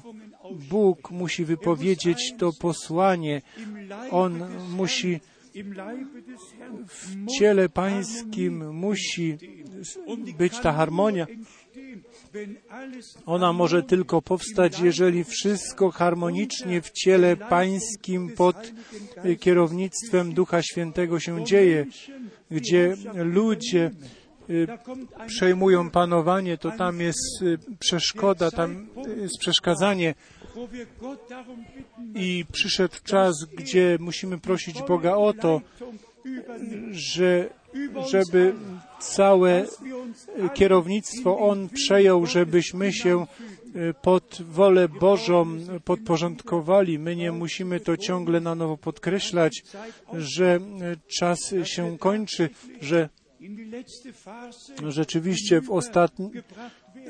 [0.70, 3.42] Bóg musi wypowiedzieć to posłanie.
[4.10, 5.20] On musi
[6.88, 9.38] w ciele pańskim musi
[10.38, 11.26] być ta harmonia.
[13.26, 18.72] Ona może tylko powstać, jeżeli wszystko harmonicznie w ciele pańskim pod
[19.24, 21.86] y, kierownictwem Ducha Świętego się dzieje,
[22.50, 23.90] gdzie ludzie
[24.50, 24.66] y,
[25.26, 30.14] przejmują panowanie, to tam jest y, przeszkoda, tam jest przeszkadzanie
[32.14, 35.60] i przyszedł czas, gdzie musimy prosić Boga o to,
[36.90, 37.50] że,
[38.10, 38.54] żeby
[39.00, 39.68] całe y,
[40.54, 43.26] kierownictwo On przejął, żebyśmy się
[43.76, 46.98] y, pod wolę Bożą podporządkowali.
[46.98, 49.64] My nie musimy to ciągle na nowo podkreślać,
[50.12, 50.60] że y,
[51.18, 53.08] czas się kończy, że
[54.88, 56.30] rzeczywiście ostatni,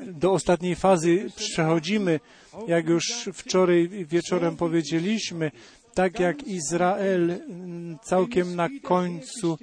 [0.07, 2.19] do ostatniej fazy przechodzimy,
[2.67, 5.51] jak już wczoraj wieczorem powiedzieliśmy,
[5.97, 7.39] tak jak Izrael
[8.03, 9.57] całkiem na końcu,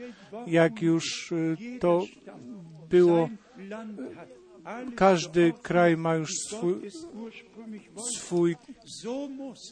[0.47, 2.03] jak już y, to
[2.91, 3.28] było,
[4.64, 6.74] alle każdy kraj ma już swój,
[8.16, 8.57] swój,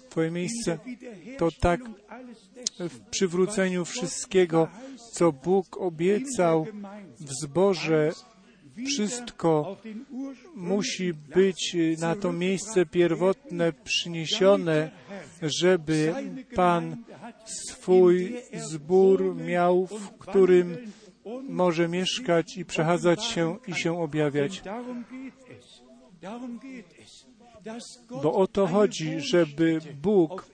[0.09, 0.79] swoje miejsce.
[1.39, 1.81] To tak
[2.79, 4.69] w przywróceniu wszystkiego,
[5.13, 6.67] co Bóg obiecał
[7.21, 8.13] w zborze,
[8.87, 9.77] wszystko
[10.55, 14.91] musi być na to miejsce pierwotne przyniesione,
[15.43, 16.15] żeby
[16.55, 16.97] Pan
[17.45, 20.77] swój zbór miał, w którym
[21.49, 24.63] może mieszkać i przechadzać się i się objawiać.
[28.23, 30.51] Bo o to chodzi, żeby Bóg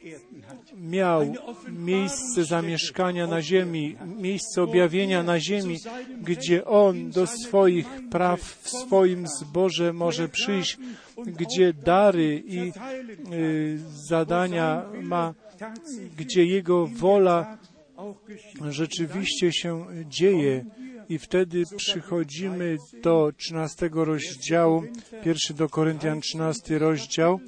[0.77, 1.35] miał
[1.69, 5.77] miejsce zamieszkania na ziemi, miejsce objawienia na ziemi,
[6.23, 10.79] gdzie On do swoich praw w swoim zborze może przyjść,
[11.27, 12.73] gdzie dary i
[13.33, 13.79] y,
[14.09, 15.35] zadania ma,
[16.17, 17.59] gdzie Jego wola
[18.71, 20.65] rzeczywiście się dzieje.
[21.09, 24.83] I wtedy przychodzimy do 13 rozdziału,
[25.25, 27.41] pierwszy do Koryntian 13 rozdział,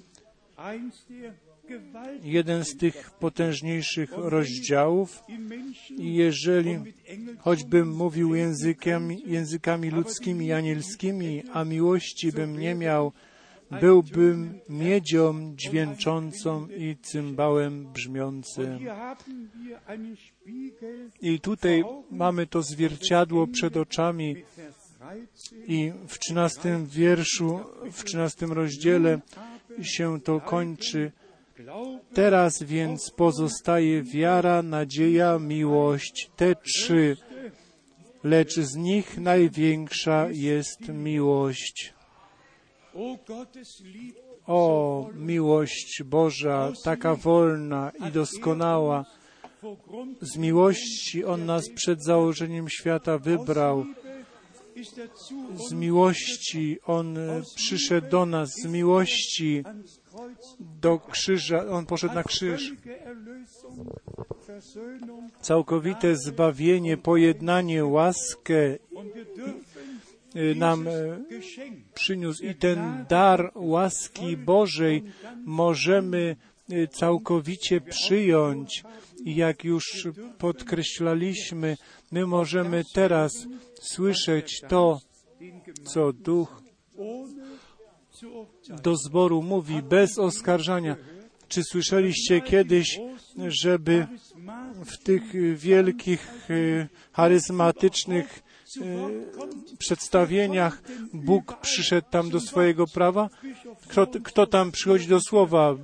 [2.22, 5.22] jeden z tych potężniejszych rozdziałów.
[5.98, 6.78] I jeżeli
[7.38, 13.12] choćbym mówił językami, językami ludzkimi i anielskimi, a miłości bym nie miał,
[13.80, 18.78] byłbym miedzią dźwięczącą i cymbałem brzmiącym.
[21.20, 24.36] I tutaj mamy to zwierciadło przed oczami
[25.34, 25.66] 13.
[25.66, 27.60] i w trzynastym wierszu,
[27.92, 29.20] w trzynastym rozdziale
[29.82, 31.12] się to kończy.
[32.14, 37.16] Teraz więc pozostaje wiara, nadzieja, miłość, te trzy,
[38.24, 41.94] lecz z nich największa jest miłość.
[44.46, 49.04] O miłość Boża, taka wolna i doskonała.
[50.20, 53.84] Z miłości On nas przed założeniem świata wybrał.
[55.68, 57.18] Z miłości On
[57.56, 59.64] przyszedł do nas, z miłości
[60.60, 61.66] do krzyża.
[61.66, 62.72] On poszedł na krzyż.
[65.40, 68.78] Całkowite zbawienie, pojednanie, łaskę
[70.34, 75.02] nam e, dieses Geschenk przyniósł i ten dar łaski Bożej
[75.44, 76.36] możemy
[76.72, 78.82] y, całkowicie przyjąć.
[79.24, 80.08] Jak już
[80.38, 81.76] podkreślaliśmy,
[82.12, 83.32] my możemy teraz
[83.80, 85.00] słyszeć to,
[85.84, 86.62] co Duch
[88.82, 90.96] do zboru mówi, bez oskarżania.
[91.48, 93.00] Czy słyszeliście kiedyś,
[93.48, 94.06] żeby
[94.84, 98.49] w tych y, wielkich, y, charyzmatycznych y,
[99.78, 103.28] przedstawieniach Bóg przyszedł tam do swojego prawa?
[103.88, 105.74] Kto, kto tam przychodzi do słowa?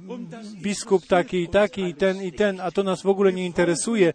[0.62, 4.12] Biskup taki i taki i ten i ten, a to nas w ogóle nie interesuje.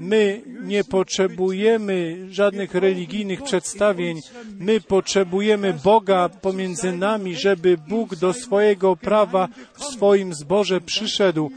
[0.00, 4.20] My nie potrzebujemy żadnych religijnych przedstawień.
[4.58, 9.48] My potrzebujemy Boga pomiędzy nami, żeby Bóg do swojego prawa
[9.78, 11.50] w swoim zborze przyszedł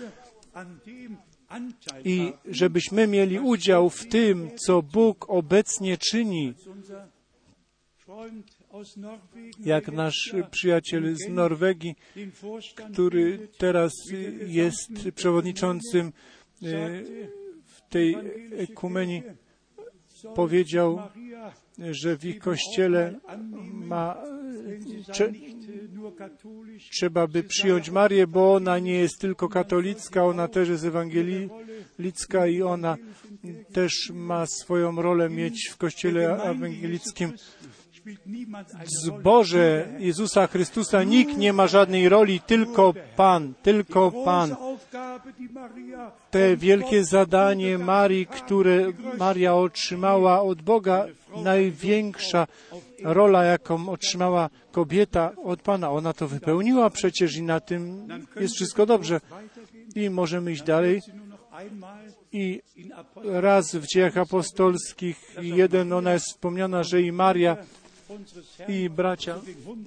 [2.06, 6.54] i żebyśmy mieli udział w tym, co Bóg obecnie czyni.
[9.60, 11.96] Jak nasz przyjaciel z Norwegii,
[12.94, 13.94] który teraz
[14.48, 16.12] jest przewodniczącym e,
[17.66, 18.16] w tej
[18.58, 19.24] ekumenii,
[20.36, 21.02] powiedział,
[21.78, 23.20] że w ich kościele
[23.74, 24.24] ma,
[26.18, 32.48] katholisch, trzeba by przyjąć Marię, bo ona nie jest tylko katolicka, ona też jest ewangelicka
[32.48, 32.98] i ona
[33.74, 37.34] też ma swoją rolę mieć w kościele ewangelickim.
[38.86, 44.56] W zborze Jezusa Chrystusa nikt nie ma żadnej roli, tylko Pan, tylko Pan.
[46.32, 51.06] Te wielkie zadanie Marii, które Maria otrzymała od Boga,
[51.44, 52.48] największa
[53.04, 55.92] rola, jaką otrzymała kobieta od Pana.
[55.92, 58.08] Ona to wypełniła przecież i na tym
[58.40, 59.22] jest wszystko dobrze.
[59.96, 61.02] I możemy iść dalej.
[62.32, 62.62] I
[63.24, 67.58] raz w dziejach apostolskich jeden ona jest wspomniana, że i Maria
[68.68, 69.40] i bracia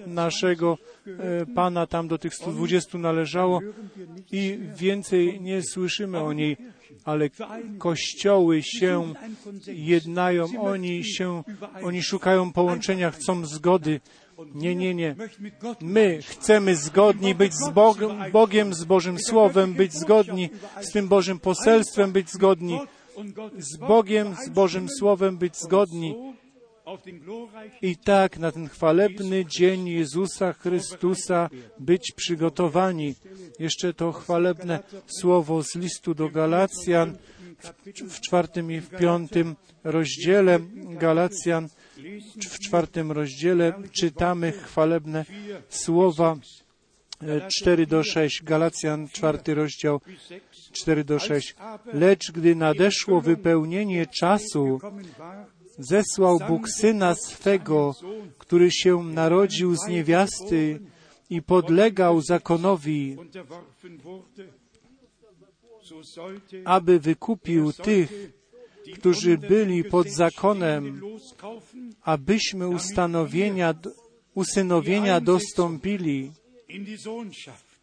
[0.07, 3.61] naszego e, Pana tam do tych 120 należało
[4.33, 6.57] i więcej nie słyszymy o niej,
[7.05, 7.31] ale
[7.79, 9.15] kościoły się
[9.67, 11.43] jednają, oni się,
[11.83, 14.01] oni szukają połączenia, chcą zgody.
[14.55, 15.17] Nie, nie, nie.
[15.81, 20.51] My chcemy zgodni być z Bogiem, Bogiem, z Bożym Słowem, być zgodni
[20.81, 22.81] z tym Bożym poselstwem, być zgodni
[23.59, 26.36] z Bogiem, z Bożym Słowem, być zgodni.
[27.83, 33.15] I tak na ten chwalebny dzień Jezusa Chrystusa być przygotowani.
[33.59, 34.79] Jeszcze to chwalebne
[35.21, 37.17] słowo z listu do Galacjan
[38.09, 41.69] w, czwartym i w piątym rozdziale Galacjan,
[42.51, 45.25] w czwartym rozdziale czytamy chwalebne
[45.69, 46.37] słowa
[47.23, 48.43] e, 4 do 6.
[48.43, 50.01] Galacjan, czwarty rozdział
[50.73, 51.55] 4 do 6.
[51.93, 54.81] Lecz gdy nadeszło wypełnienie czasu,
[55.79, 57.95] zesłał Bóg Syna swego,
[58.39, 60.81] który się narodził z niewiasty
[61.31, 63.17] i podlegał zakonowi,
[66.65, 68.33] aby wykupił tych,
[68.95, 71.03] którzy byli pod zakonem,
[72.03, 73.75] abyśmy ustanowienia,
[74.35, 76.33] usynowienia dostąpili,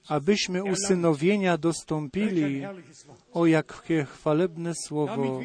[0.07, 2.61] abyśmy usynowienia dostąpili.
[3.34, 5.41] O jakie chwalebne słowo,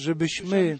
[0.00, 0.78] żebyśmy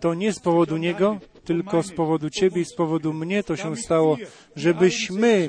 [0.00, 3.76] to nie z powodu Niego, tylko z powodu Ciebie i z powodu mnie to się
[3.76, 4.16] stało,
[4.56, 5.48] żebyśmy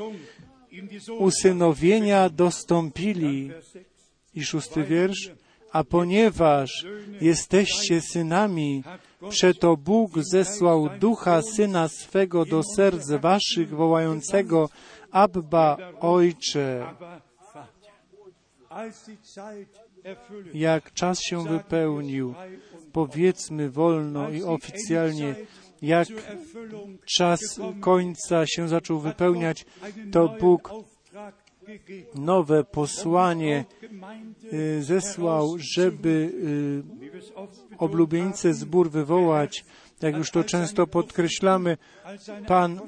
[1.20, 3.52] usynowienia dostąpili.
[4.36, 5.32] I szósty wiersz.
[5.72, 6.86] A ponieważ
[7.22, 8.84] jesteście synami,
[9.30, 14.70] przeto Bóg zesłał ducha syna swego do serc waszych, wołającego
[15.12, 16.88] Abba, Ojcze.
[20.54, 22.34] Jak czas się wypełnił,
[22.94, 25.36] powiedzmy wolno i oficjalnie,
[25.82, 26.08] jak
[27.18, 29.66] czas końca się zaczął wypełniać,
[30.12, 30.70] to Bóg
[32.16, 33.66] nowe posłanie
[34.54, 36.32] y, zesłał, żeby
[37.70, 39.66] y, oblubieńce zbór wywołać.
[40.02, 41.78] Jak już to często podkreślamy,
[42.48, 42.80] Pan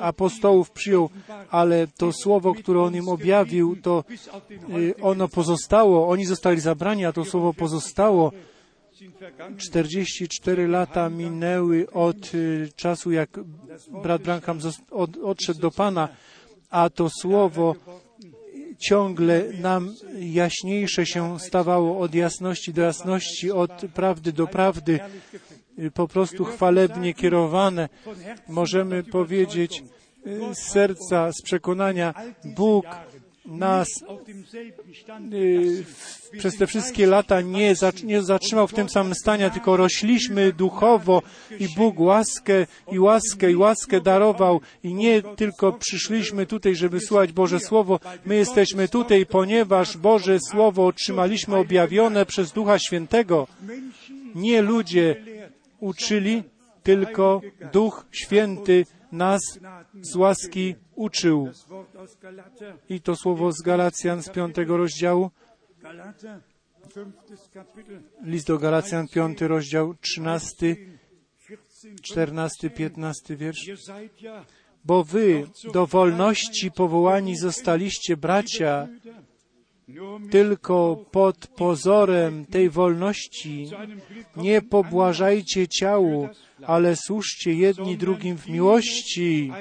[0.00, 1.10] Apostołów przyjął,
[1.50, 4.04] ale to słowo, które On im objawił, to
[4.78, 6.08] y, ono pozostało.
[6.08, 8.32] Oni zostali zabrani, a to słowo pozostało.
[8.98, 9.58] sind vergangen.
[9.58, 13.40] 44 lata minęły od y, czasu, jak
[14.02, 14.58] brat Branham
[15.22, 16.08] odszedł do Pana,
[16.70, 17.74] a to słowo
[18.78, 25.00] ciągle nam jaśniejsze się stawało od jasności do jasności, od prawdy do prawdy
[25.94, 27.88] po prostu chwalebnie kierowane.
[28.48, 29.82] Możemy powiedzieć
[30.26, 32.86] y, z serca, z przekonania, Bóg
[33.46, 33.88] nas
[35.32, 35.84] y,
[36.38, 37.74] przez te wszystkie lata nie,
[38.04, 41.22] nie zatrzymał w tym samym stanie, tylko rośliśmy duchowo
[41.60, 47.32] i Bóg łaskę i łaskę i łaskę darował i nie tylko przyszliśmy tutaj, żeby słuchać
[47.32, 53.46] Boże Słowo, my jesteśmy tutaj, ponieważ Boże Słowo otrzymaliśmy objawione przez Ducha Świętego.
[54.34, 55.16] Nie ludzie
[55.80, 56.42] uczyli,
[56.82, 57.40] tylko
[57.72, 59.40] Duch Święty nas
[60.00, 61.48] z łaski uczył.
[62.88, 65.30] I to słowo z Galacjan z piątego rozdziału,
[68.22, 73.70] list do Galacjan, piąty rozdział, trzynasty, 14, czternasty, piętnasty wiersz.
[74.84, 78.88] Bo wy do wolności powołani zostaliście, bracia,
[80.30, 83.70] tylko pod pozorem tej wolności
[84.36, 86.28] nie pobłażajcie ciału,
[86.62, 89.52] ale służcie jedni drugim w miłości.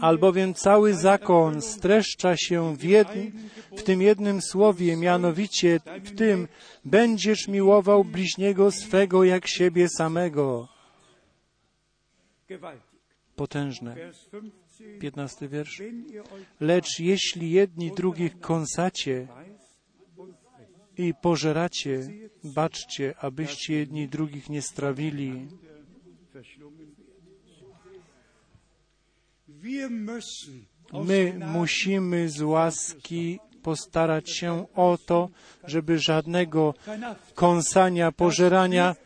[0.00, 2.82] Albowiem cały zakon streszcza się w,
[3.76, 6.48] w tym jednym słowie, mianowicie w tym
[6.84, 10.68] będziesz miłował bliźniego swego jak siebie samego.
[12.48, 12.85] gewaltig.
[13.36, 13.94] Potężne.
[13.94, 14.98] Vers 15.
[15.00, 15.82] 15 wiersz.
[16.60, 19.28] Lecz jeśli jedni drugich kąsacie
[20.96, 22.08] i pożeracie,
[22.44, 25.48] baczcie, abyście jedni drugich nie strawili.
[31.04, 35.28] My musimy z łaski postarać się o to,
[35.64, 36.74] żeby żadnego
[37.34, 38.96] kąsania, pożerania,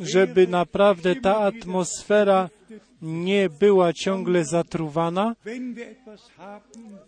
[0.00, 2.50] żeby naprawdę ta atmosfera
[3.02, 5.36] nie była ciągle zatruwana,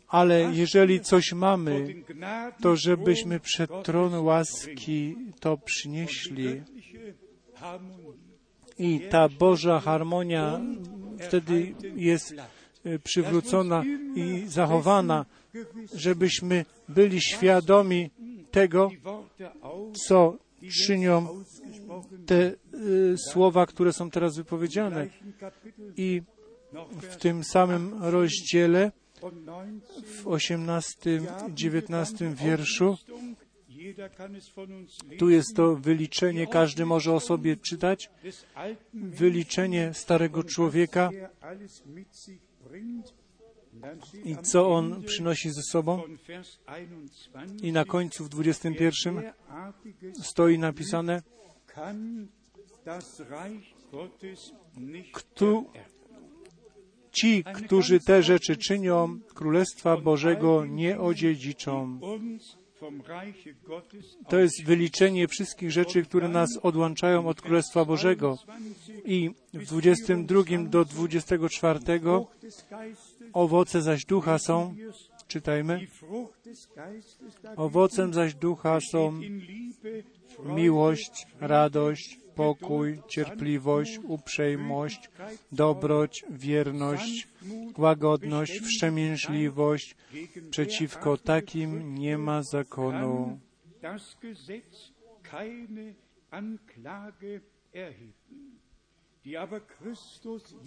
[0.08, 1.94] ale jeżeli coś mamy,
[2.60, 6.62] to żebyśmy przed tron łaski to przynieśli.
[8.78, 10.60] I ta Boża harmonia
[11.20, 12.34] wtedy jest
[12.84, 13.84] e, przywrócona
[14.16, 15.26] i zachowana,
[15.94, 18.10] żebyśmy byli świadomi
[18.50, 18.90] tego,
[20.06, 20.36] co
[20.86, 21.44] czynią
[22.26, 22.54] te e,
[23.16, 25.06] słowa, które są teraz wypowiedziane.
[25.96, 26.22] I
[27.00, 28.92] w tym samym rozdziale,
[29.22, 31.20] und 19 w 18,
[31.54, 32.96] 19 wierszu,
[35.18, 38.10] tu jest to wyliczenie, każdy może o sobie czytać,
[38.94, 41.10] wyliczenie starego człowieka
[44.24, 45.96] i co on przynosi ze sobą.
[45.96, 51.22] von Vers 21, I na końcu w 21 derartiges stoi napisane,
[55.12, 55.64] Kto-
[57.12, 62.00] ci, którzy te rzeczy czynią, Królestwa Bożego nie odziedziczą.
[64.28, 68.38] To jest wyliczenie wszystkich rzeczy, które nas odłączają od Królestwa Bożego.
[68.46, 74.74] 22 I w 22 do 24 Frucht des Geistes, owoce zaś ducha są,
[75.28, 75.86] czytajmy,
[77.56, 79.20] owocem zaś ducha są
[80.44, 85.10] miłość, radość, pokój, cierpliwość, uprzejmość,
[85.52, 87.28] dobroć, wierność,
[87.78, 89.96] łagodność, wstrzemięźliwość.
[90.12, 93.38] gegen Przeciwko takim nie ma zakonu.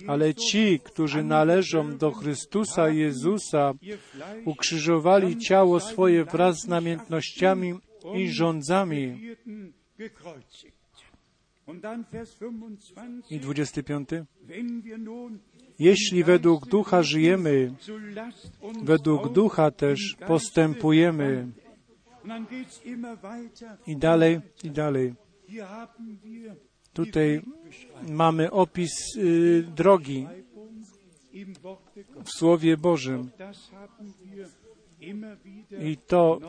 [0.07, 3.73] Ale ci, którzy należą do Chrystusa Jezusa,
[4.45, 7.73] ukrzyżowali ciało swoje wraz z namiętnościami
[8.13, 9.07] i rządzami.
[9.07, 10.75] Begierden gekreuzigt.
[11.65, 14.09] Und dann Vers 25, I 25.
[14.47, 15.39] wenn wir nun
[15.79, 17.73] Jeśli według ducha żyjemy,
[18.83, 21.47] według ducha też postępujemy.
[23.87, 25.13] I dalej, i dalej.
[26.93, 27.41] Tutaj
[28.07, 30.27] mamy opis y, drogi
[32.25, 33.29] w Słowie Bożym.
[35.81, 36.39] I to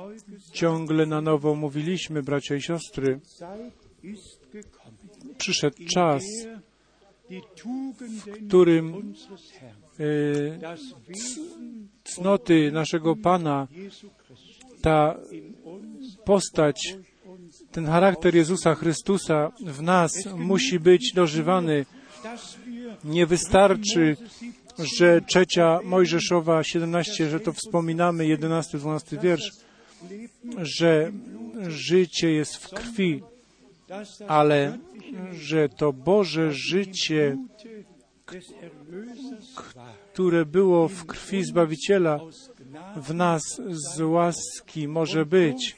[0.53, 3.21] ciągle na nowo mówiliśmy, bracia i siostry.
[5.39, 6.25] Przyszedł czas,
[7.55, 9.15] Tugenden którym
[9.99, 13.69] Wesen cnoty naszego Pana,
[14.83, 15.17] ta
[16.25, 16.97] postać,
[17.73, 21.87] ten charakter Jezusa Chrystusa w nas musi być dożywany.
[23.05, 24.17] Nie wystarczy,
[24.79, 29.53] że trzecia Mojżeszowa 17, że to wspominamy, 11-12 wiersz,
[30.63, 31.13] że
[31.67, 33.23] życie jest w krwi,
[34.29, 34.79] ale
[35.33, 37.37] że to Boże życie,
[40.13, 42.21] które było w krwi Zbawiciela,
[42.97, 45.77] w nas z łaski może być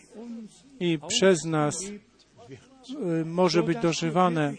[0.81, 4.55] i przez nas y, może być dożywane,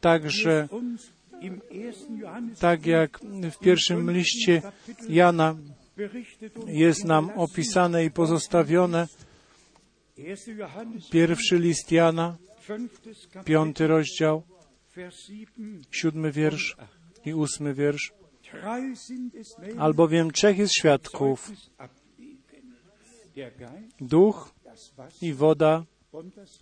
[0.00, 0.68] także
[2.60, 3.20] tak jak
[3.52, 4.62] w pierwszym liście
[5.08, 5.56] Jana
[6.66, 9.08] jest nam opisane i pozostawione.
[11.12, 12.36] Pierwszy list Jana,
[13.44, 14.42] piąty rozdział,
[15.90, 16.76] siódmy wiersz
[17.24, 18.12] i ósmy wiersz.
[19.78, 21.52] Albowiem trzech jest świadków,
[24.00, 24.54] duch
[25.22, 25.84] i woda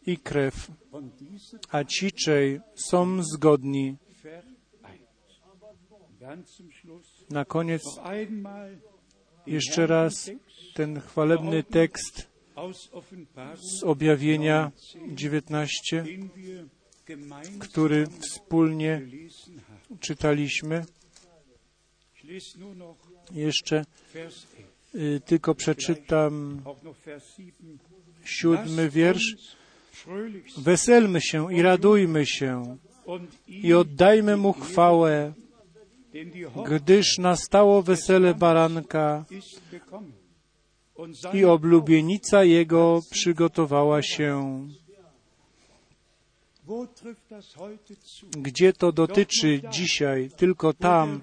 [0.07, 0.71] i krew,
[1.71, 3.97] a ci trzej są zgodni.
[7.31, 7.83] Na koniec
[9.47, 10.31] jeszcze raz
[10.75, 12.29] ten chwalebny tekst
[13.57, 14.73] z objawienia
[15.07, 16.05] 19,
[17.61, 19.03] który wspólnie
[20.01, 20.85] czytaliśmy.
[23.33, 23.85] Jeszcze
[24.95, 26.63] y, tylko przeczytam
[28.25, 29.37] siódmy wiersz.
[30.59, 32.77] Weselmy się i radujmy się
[33.49, 35.33] i oddajmy mu chwałę,
[36.67, 39.25] gdyż nastało wesele baranka
[41.35, 44.61] i oblubienica jego przygotowała się.
[48.39, 50.31] Gdzie to dotyczy dzisiaj?
[50.37, 51.21] Tylko tam,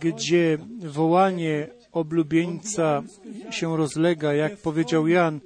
[0.00, 3.02] gdzie wołanie oblubieńca
[3.50, 5.40] się rozlega, jak powiedział Jan,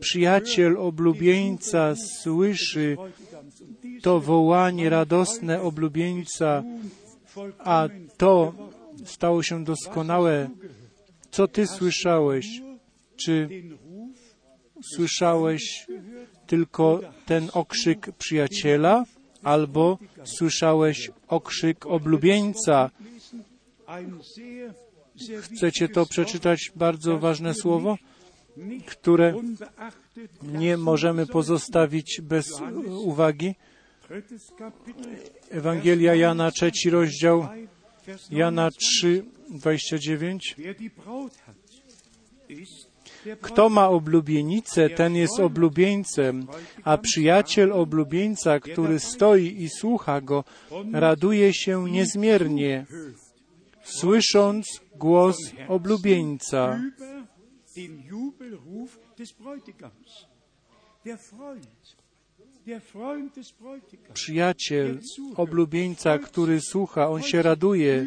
[0.00, 2.96] przyjaciel oblubieńca słyszy
[4.02, 6.62] to wołanie radosne oblubieńca,
[7.58, 8.52] a to
[9.04, 10.50] stało się doskonałe.
[11.30, 12.46] Co ty słyszałeś?
[13.16, 13.48] Czy
[14.94, 15.86] słyszałeś
[16.46, 19.04] tylko ten okrzyk przyjaciela,
[19.42, 22.90] albo słyszałeś okrzyk oblubieńca?
[25.40, 26.72] Chcecie to przeczytać?
[26.76, 27.96] Bardzo ważne słowo,
[28.86, 29.34] które
[30.42, 32.46] nie możemy pozostawić bez
[33.04, 33.54] uwagi.
[35.50, 37.48] Ewangelia Jana, trzeci rozdział,
[38.30, 40.56] Jana 3, 29.
[43.40, 46.46] Kto ma oblubienicę, ten jest oblubieńcem,
[46.84, 50.44] a przyjaciel oblubieńca, który stoi i słucha go,
[50.92, 52.86] raduje się niezmiernie,
[53.82, 55.36] słysząc głos
[55.68, 56.80] oblubieńca.
[64.12, 65.00] Przyjaciel
[65.36, 68.06] oblubieńca, który słucha, on się raduje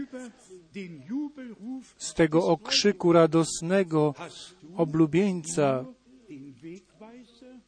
[1.98, 4.14] z tego okrzyku radosnego
[4.76, 5.86] oblubieńca.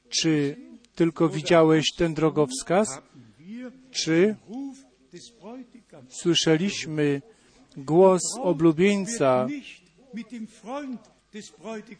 [0.09, 0.55] Czy
[0.95, 3.01] tylko widziałeś ten drogowskaz?
[3.91, 4.35] Czy
[6.09, 7.21] słyszeliśmy
[7.77, 9.47] głos oblubieńca?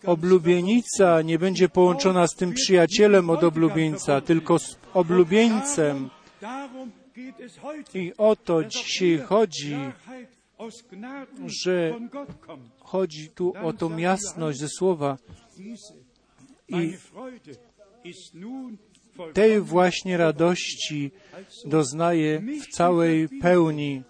[0.06, 6.10] Oblubienica nie będzie połączona z tym przyjacielem od oblubieńca, tylko z oblubieńcem.
[7.94, 9.76] I o to dzisiaj chodzi,
[11.64, 12.00] że
[12.80, 15.18] chodzi tu o tą jasność ze słowa.
[16.68, 16.94] I
[19.34, 21.12] tej właśnie radości
[21.66, 24.04] doznaję w całej pełni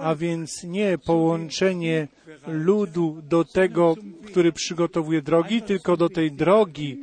[0.00, 2.08] a więc nie połączenie
[2.46, 3.94] ludu do tego,
[4.26, 6.98] który przygotowuje drogi, tylko do tej drogi.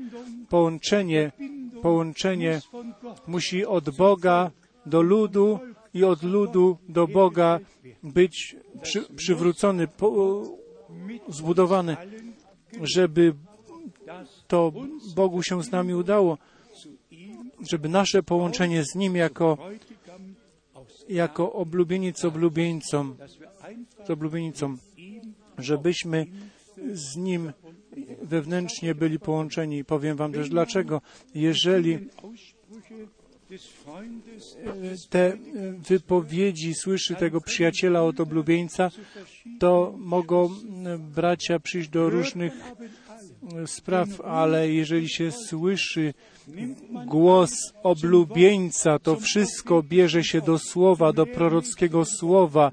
[0.49, 1.32] Połączenie,
[1.82, 2.61] połączenie
[3.27, 4.52] musi od Boga
[4.86, 5.60] do ludu
[5.94, 7.60] i od ludu do Boga
[8.03, 10.44] być przy, przywrócony, po,
[11.27, 11.98] zbudowany,
[12.82, 13.34] żeby
[14.48, 14.72] to
[15.15, 16.38] Bogu się z nami udało,
[17.69, 19.57] żeby nasze połączenie z Nim jako
[21.10, 23.15] jako oblubieniec oblubieńcom,
[24.06, 24.77] z oblubienicą,
[25.57, 26.26] żebyśmy
[26.94, 27.52] z Nim
[28.22, 29.84] wewnętrznie byli połączeni.
[29.84, 31.02] Powiem Wam też dlaczego.
[31.36, 31.99] Jeżeli
[35.10, 35.38] te
[35.90, 38.91] wypowiedzi słyszy tego przyjaciela od oblubieńca,
[39.60, 40.49] to mogą
[40.99, 42.53] bracia przyjść do różnych
[43.65, 46.13] spraw, ale jeżeli się słyszy
[47.05, 47.51] głos
[47.84, 52.72] oblubieńca, to wszystko bierze się do słowa, do prorockiego słowa.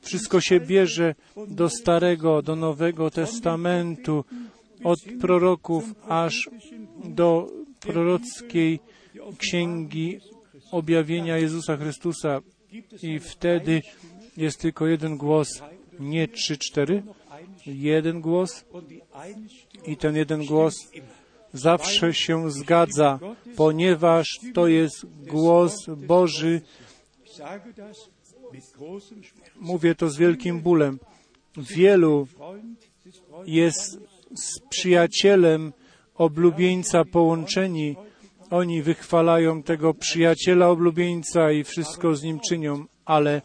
[0.00, 1.14] Wszystko się bierze
[1.48, 4.24] do Starego, do Nowego Testamentu,
[4.84, 6.50] od proroków aż
[7.04, 7.48] do
[7.80, 8.80] prorockiej
[9.38, 10.18] księgi
[10.70, 12.40] objawienia Jezusa Chrystusa.
[13.02, 13.82] I wtedy
[14.36, 15.62] jest tylko jeden głos,
[16.00, 17.02] nie trzy, cztery,
[17.66, 18.64] jeden głos
[19.86, 20.74] i ten jeden głos
[21.52, 23.18] zawsze się zgadza,
[23.56, 26.60] ponieważ to jest głos Boży.
[29.60, 30.98] Mówię to z wielkim bólem.
[31.56, 32.26] Wielu
[33.46, 33.98] jest
[34.34, 35.72] z przyjacielem
[36.14, 37.96] oblubieńca połączeni.
[38.50, 43.42] Oni wychwalają tego przyjaciela oblubieńca i wszystko z nim czynią, ale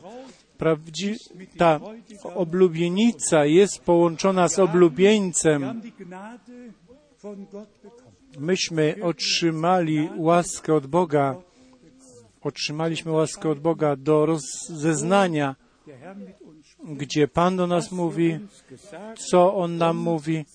[0.59, 1.15] prawdzi-
[1.57, 1.79] ta
[2.23, 5.81] oblubienica jest połączona z oblubieńcem.
[8.39, 11.35] Myśmy otrzymali łaskę od Boga,
[12.41, 15.55] otrzymaliśmy łaskę od Boga do rozeznania,
[16.83, 18.39] gdzie Pan do nas mówi,
[19.29, 20.45] co On nam mówi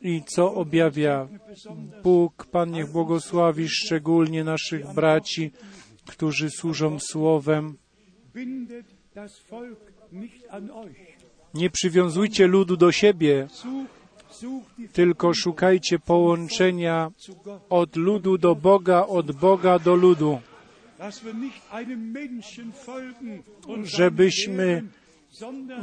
[0.00, 1.28] i co objawia.
[2.02, 5.50] Bóg, Pan niech błogosławi szczególnie naszych braci,
[6.06, 7.76] którzy służą Słowem.
[11.54, 13.48] Nie przywiązujcie ludu do siebie,
[14.92, 17.10] tylko szukajcie połączenia
[17.70, 20.40] od ludu do Boga, od Boga do ludu,
[23.84, 24.82] żebyśmy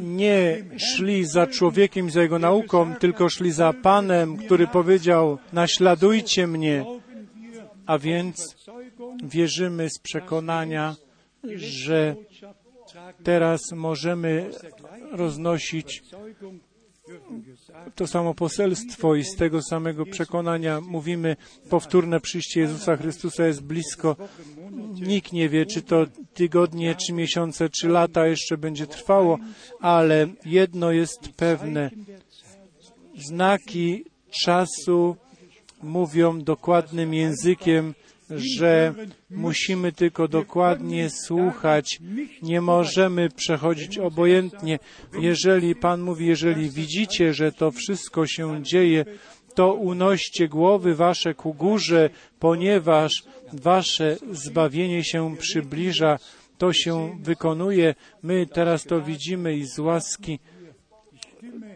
[0.02, 6.48] nie szli za człowiekiem i za jego nauką, tylko szli za Panem, który powiedział: Naśladujcie
[6.48, 6.86] mnie.
[7.86, 8.56] A więc
[9.24, 10.96] wierzymy z przekonania,
[11.56, 12.16] że
[13.24, 14.50] teraz możemy
[15.12, 16.02] roznosić
[17.96, 21.36] to samo poselstwo i z tego samego przekonania mówimy,
[21.70, 24.16] powtórne przyjście Jezusa Chrystusa jest blisko.
[24.94, 29.38] Nikt nie wie, czy to tygodnie, czy miesiące, czy lata jeszcze będzie trwało,
[29.80, 31.90] ale jedno jest pewne.
[33.16, 34.06] Znaki
[34.44, 35.16] czasu
[35.84, 37.94] mówią dokładnym językiem,
[38.30, 38.94] że
[39.30, 42.00] musimy tylko dokładnie słuchać.
[42.42, 44.80] Nie możemy przechodzić obojętnie.
[45.20, 49.06] Jeżeli Pan mówi, jeżeli widzicie, że to wszystko się dzieje,
[49.56, 52.10] to unoście głowy wasze ku górze,
[52.40, 53.24] ponieważ
[53.54, 56.20] wasze zbawienie się przybliża.
[56.58, 57.96] To się wykonuje.
[58.24, 60.40] My teraz to widzimy i z łaski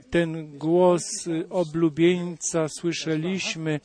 [0.10, 3.80] ten głos y, oblubieńca słyszeliśmy,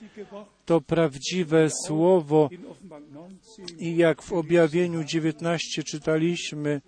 [0.66, 2.48] to prawdziwe słowo.
[2.52, 6.80] In Offenbarung 19, i jak w objawieniu 19 czytaliśmy,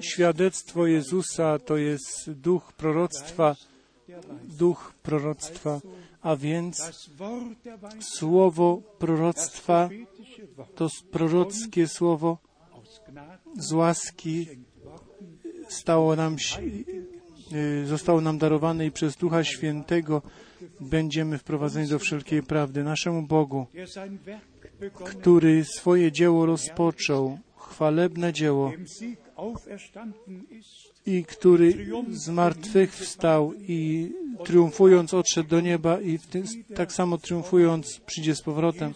[0.00, 3.56] świadectwo Jezusa to jest duch proroctwa,
[4.58, 5.80] duch proroctwa,
[6.20, 6.82] a więc
[8.00, 9.88] słowo proroctwa
[10.74, 12.38] to prorockie słowo.
[13.58, 14.46] Z łaski
[15.68, 16.84] stało nam, si-
[17.52, 20.22] y, zostało nam darowane i przez Ducha Świętego
[20.80, 22.84] będziemy wprowadzeni do wszelkiej prawdy.
[22.84, 23.66] Naszemu Bogu,
[25.04, 28.72] który swoje dzieło rozpoczął, chwalebne dzieło,
[31.06, 34.12] i który z martwych wstał i
[34.44, 36.44] triumfując odszedł do nieba i tym,
[36.76, 38.94] tak samo triumfując przyjdzie z powrotem.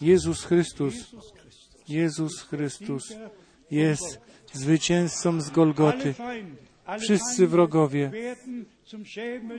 [0.00, 0.94] Jezus Chrystus,
[1.88, 3.12] Jezus Chrystus
[3.70, 4.20] jest
[4.52, 6.14] zwycięzcą z Golgoty.
[6.96, 8.10] Wszyscy wrogowie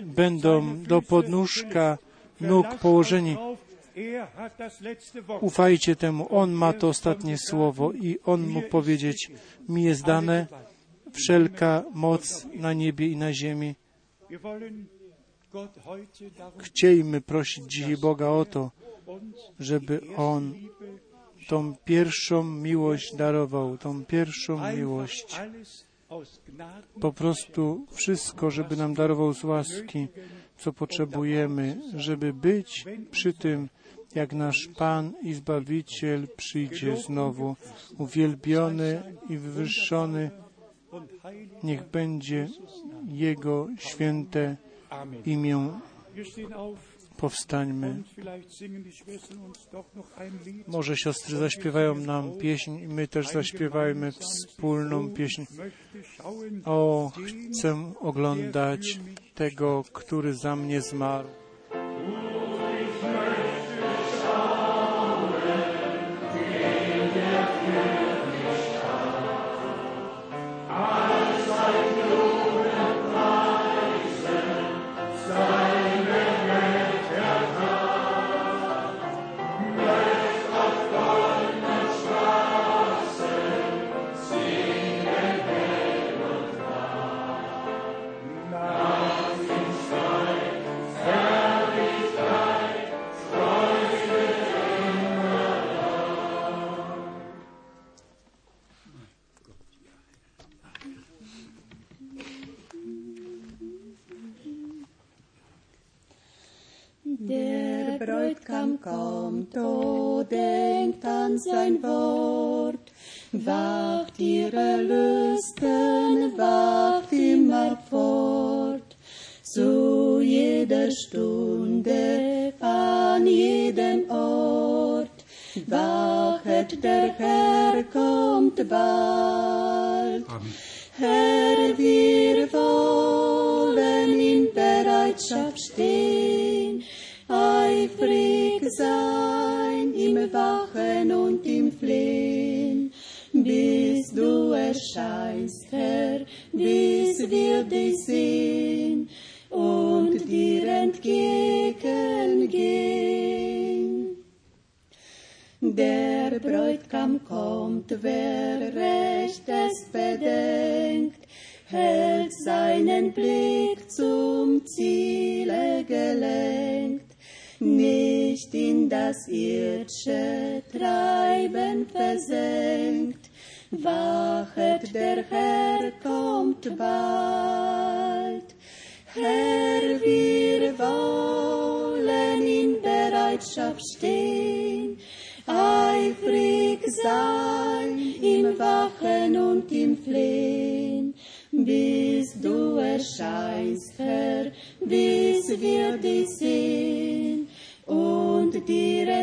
[0.04, 1.98] będą do podnóżka
[2.42, 3.38] nóg położeni.
[3.96, 4.28] er.
[5.42, 9.32] Ufajcie temu, On ma to ostatnie słowo i On mógł powiedzieć,
[9.70, 10.48] mi jest dane
[11.14, 13.76] wszelka moc na niebie i na ziemi.
[16.58, 18.72] Chciejmy prosić dzisiaj Boga o to,
[19.60, 20.54] żeby On
[21.48, 25.40] tą pierwszą miłość darował, tą pierwszą miłość.
[27.02, 30.08] Po prostu wszystko, żeby nam darował z łaski,
[30.58, 33.70] co potrzebujemy, żeby być przy tym,
[34.16, 37.56] jak nasz Pan i Zbawiciel przyjdzie znowu.
[37.98, 40.32] Uwielbiony i wywyższony
[41.64, 42.48] niech będzie
[43.08, 44.58] Jego święte
[45.26, 45.80] imię.
[47.20, 48.04] Powstańmy.
[50.68, 55.44] Może siostry zaśpiewają nam pieśń i my też zaśpiewajmy wspólną pieśń.
[56.66, 57.12] O,
[57.52, 59.00] chcę oglądać
[59.36, 61.30] tego, który za mnie zmarł.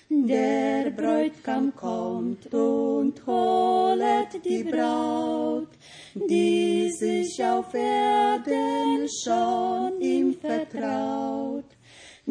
[0.10, 5.68] Der Bräutigam kommt und holet die Braut,
[6.16, 11.66] die sich auf Erden schon ihm vertraut,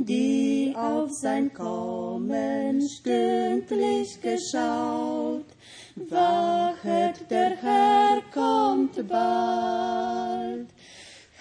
[0.04, 5.44] die auf sein Kommen stündlich geschaut.
[6.08, 10.68] Wachet, der Herr kommt bald.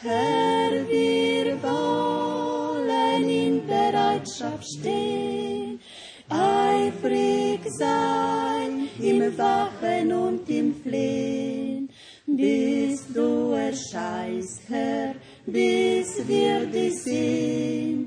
[0.01, 5.79] Herr, wir wollen in Bereitschaft stehen,
[6.29, 11.89] eifrig sein im Wachen und im Flehen,
[12.25, 15.15] bis du erscheinst, Herr,
[15.45, 18.06] bis wir dich sehen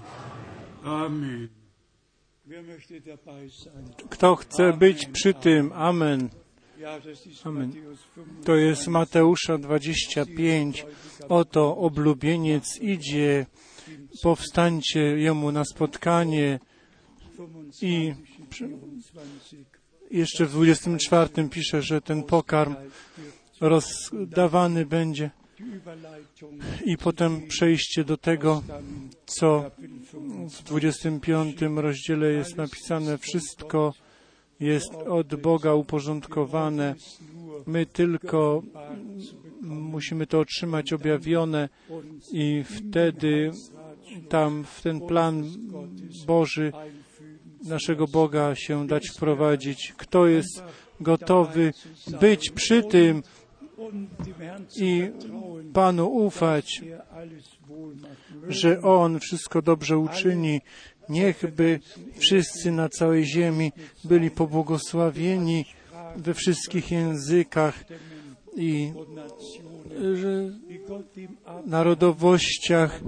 [4.09, 5.71] Kto chce być przy tym?
[5.73, 6.29] Amen.
[7.43, 7.71] Amen.
[7.71, 8.45] Matthäus 25.
[8.45, 10.85] To jest Mateusza 25.
[11.29, 13.45] Oto oblubieniec idzie,
[14.23, 16.59] powstańcie jemu na spotkanie.
[17.37, 18.13] 25 I
[18.63, 19.65] und 24.
[20.11, 22.75] Jeszcze w 24 pisze, że ten pokarm
[23.61, 25.29] rozdawany będzie
[26.85, 28.63] i potem przejście do tego,
[29.25, 30.53] co Kapitel 25.
[30.53, 33.17] w 25 rozdziale jest napisane.
[33.17, 33.93] Wszystko
[34.59, 36.95] jest od Boga uporządkowane.
[37.67, 38.63] My tylko
[39.61, 41.69] musimy to otrzymać objawione
[42.31, 43.51] i wtedy
[44.29, 45.43] tam w ten plan
[46.27, 46.71] Boży
[47.65, 49.93] naszego Boga się dać wprowadzić.
[49.97, 50.63] Kto jest
[50.99, 51.73] gotowy
[52.21, 53.23] być przy tym
[54.75, 55.11] i
[55.73, 56.81] Panu ufać,
[58.47, 60.61] że On wszystko dobrze uczyni.
[61.09, 61.79] Niechby
[62.17, 63.71] wszyscy na całej ziemi
[64.03, 65.65] byli pobłogosławieni
[66.15, 67.83] we wszystkich językach
[68.55, 68.93] i
[71.65, 72.99] narodowościach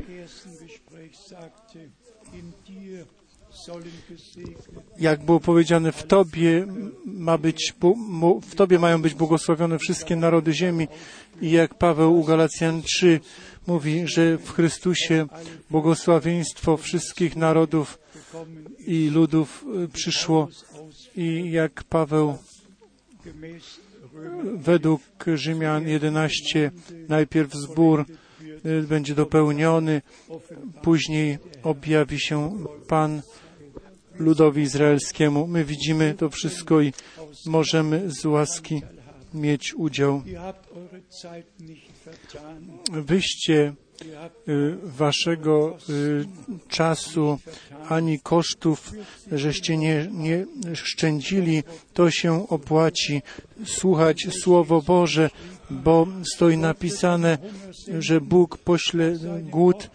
[4.99, 6.67] jak było powiedziane, w Tobie
[7.05, 7.73] ma być,
[8.49, 10.87] w Tobie mają być błogosławione wszystkie narody ziemi.
[11.41, 13.19] I jak Paweł u Galacjan 3
[13.67, 15.25] mówi, że w Chrystusie
[15.69, 17.99] błogosławieństwo wszystkich narodów
[18.79, 20.47] i ludów przyszło.
[21.15, 22.37] I jak Paweł
[24.55, 25.01] według
[25.35, 26.71] Rzymian 11
[27.09, 28.05] najpierw zbór
[28.87, 30.01] będzie dopełniony,
[30.81, 33.21] później objawi się Pan
[34.19, 35.47] ludowi izraelskiemu.
[35.47, 36.93] My widzimy to wszystko i
[37.45, 38.81] możemy z łaski
[39.33, 40.23] mieć udział.
[42.91, 43.73] Wyście
[44.83, 45.77] waszego
[46.67, 47.39] czasu
[47.89, 48.91] ani kosztów,
[49.31, 51.63] żeście nie, nie szczędzili,
[51.93, 53.21] to się opłaci.
[53.65, 55.29] Słuchać Słowo Boże,
[55.69, 57.37] bo stoi napisane,
[57.99, 59.89] że Bóg pośle głód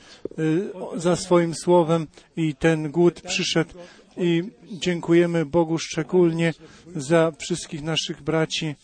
[0.96, 3.74] za swoim słowem i ten głód przyszedł.
[4.18, 4.42] I
[4.72, 6.54] dziękujemy Bogu szczególnie
[6.96, 8.74] za wszystkich naszych braci.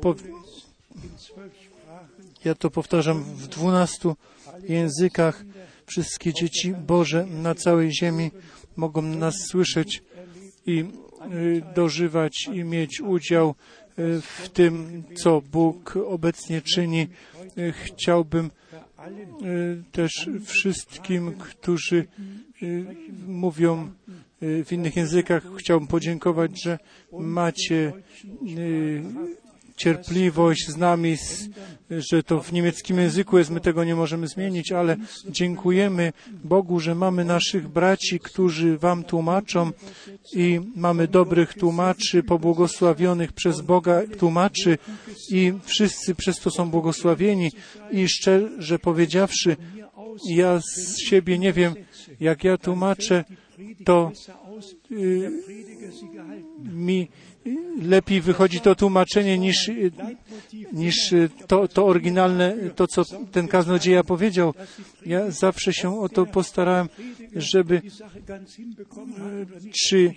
[0.00, 0.14] Po,
[2.44, 4.16] ja to powtarzam w dwunastu
[4.68, 5.44] językach.
[5.86, 8.30] Wszystkie dzieci Boże na całej ziemi
[8.76, 10.02] mogą nas słyszeć
[10.66, 10.84] i
[11.74, 13.54] dożywać i mieć udział
[14.22, 17.08] w tym, co Bóg obecnie czyni.
[17.84, 18.50] Chciałbym
[19.92, 22.06] też wszystkim, którzy
[23.26, 23.90] mówią
[24.40, 26.78] w innych językach, chciałbym podziękować, że
[27.12, 27.92] macie
[29.76, 31.16] cierpliwość z nami,
[31.90, 34.96] że to w niemieckim języku jest, my tego nie możemy zmienić, ale
[35.28, 36.12] dziękujemy
[36.44, 39.70] Bogu, że mamy naszych braci, którzy Wam tłumaczą
[40.32, 44.78] i mamy dobrych tłumaczy, pobłogosławionych przez Boga tłumaczy
[45.30, 47.50] i wszyscy przez to są błogosławieni.
[47.90, 49.56] I szczerze powiedziawszy,
[50.30, 51.74] ja z siebie nie wiem,
[52.20, 53.24] jak ja tłumaczę,
[53.84, 54.12] to
[54.90, 55.30] y,
[56.72, 57.08] mi
[57.82, 59.70] lepiej wychodzi to tłumaczenie niż,
[60.72, 61.14] niż
[61.46, 63.02] to, to oryginalne, to co
[63.32, 64.54] ten kaznodzieja powiedział.
[65.06, 66.88] Ja zawsze się o to postarałem,
[67.36, 67.82] żeby
[69.86, 70.14] czy,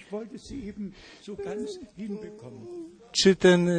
[3.11, 3.69] czy ten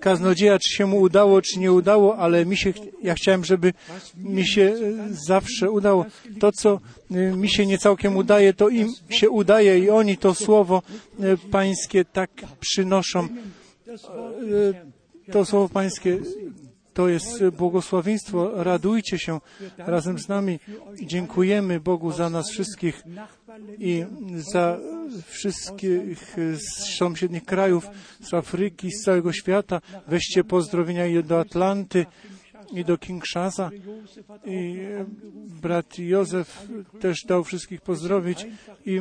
[0.00, 2.72] kaznodzieja, czy się mu udało, czy nie udało, ale mi się,
[3.02, 3.72] ja chciałem, żeby
[4.16, 4.74] mi się
[5.26, 6.06] zawsze udało.
[6.40, 6.80] To, co
[7.10, 10.82] mi się nie całkiem udaje, to im się udaje i oni to słowo
[11.50, 12.30] pańskie tak
[12.60, 13.28] przynoszą.
[15.32, 16.18] To słowo pańskie
[16.94, 18.64] to jest błogosławieństwo.
[18.64, 19.40] Radujcie się
[19.78, 20.60] razem z nami.
[21.02, 23.02] Dziękujemy Bogu za nas wszystkich
[23.78, 24.04] i
[24.52, 24.78] za
[25.26, 27.86] wszystkich z sąsiednich krajów,
[28.20, 29.80] z Afryki, z całego świata.
[30.08, 32.06] Weźcie pozdrowienia do Atlanty
[32.72, 33.70] i do Kinshasa.
[34.44, 34.78] I
[35.62, 36.68] brat Józef
[37.00, 38.46] też dał wszystkich pozdrowić
[38.86, 39.00] i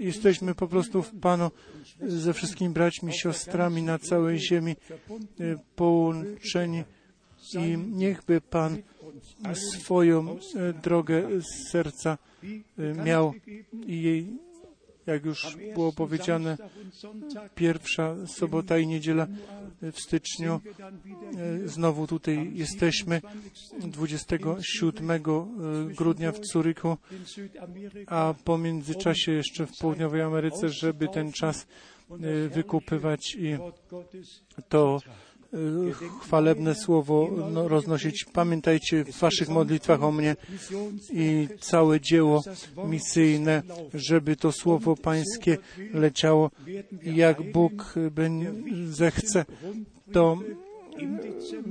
[0.00, 1.50] jesteśmy po prostu w Panu
[2.00, 4.76] ze wszystkimi braćmi, siostrami na całej ziemi
[5.76, 6.84] połączeni.
[7.54, 8.82] I niechby Pan
[9.54, 10.38] swoją
[10.82, 12.18] drogę z serca
[13.04, 13.32] miał
[13.86, 14.38] i jej,
[15.06, 16.56] jak już było powiedziane,
[17.54, 19.26] pierwsza sobota i niedziela
[19.82, 20.60] w styczniu.
[21.64, 23.20] Znowu tutaj jesteśmy
[23.80, 25.22] 27
[25.96, 26.96] grudnia w Curychu,
[28.06, 31.66] a po międzyczasie jeszcze w Południowej Ameryce, żeby ten czas
[32.50, 33.56] wykupywać i
[34.68, 35.00] to
[36.22, 38.24] chwalebne słowo no, roznosić.
[38.32, 40.36] Pamiętajcie w Waszych modlitwach o mnie
[41.12, 42.42] i całe dzieło
[42.84, 43.62] misyjne,
[43.94, 45.58] żeby to słowo Pańskie
[45.92, 46.50] leciało.
[47.02, 47.94] Jak Bóg
[48.86, 49.44] zechce,
[50.12, 50.38] to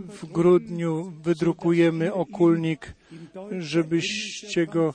[0.10, 2.96] w grudniu wydrukujemy okulnik,
[3.60, 4.94] żebyście go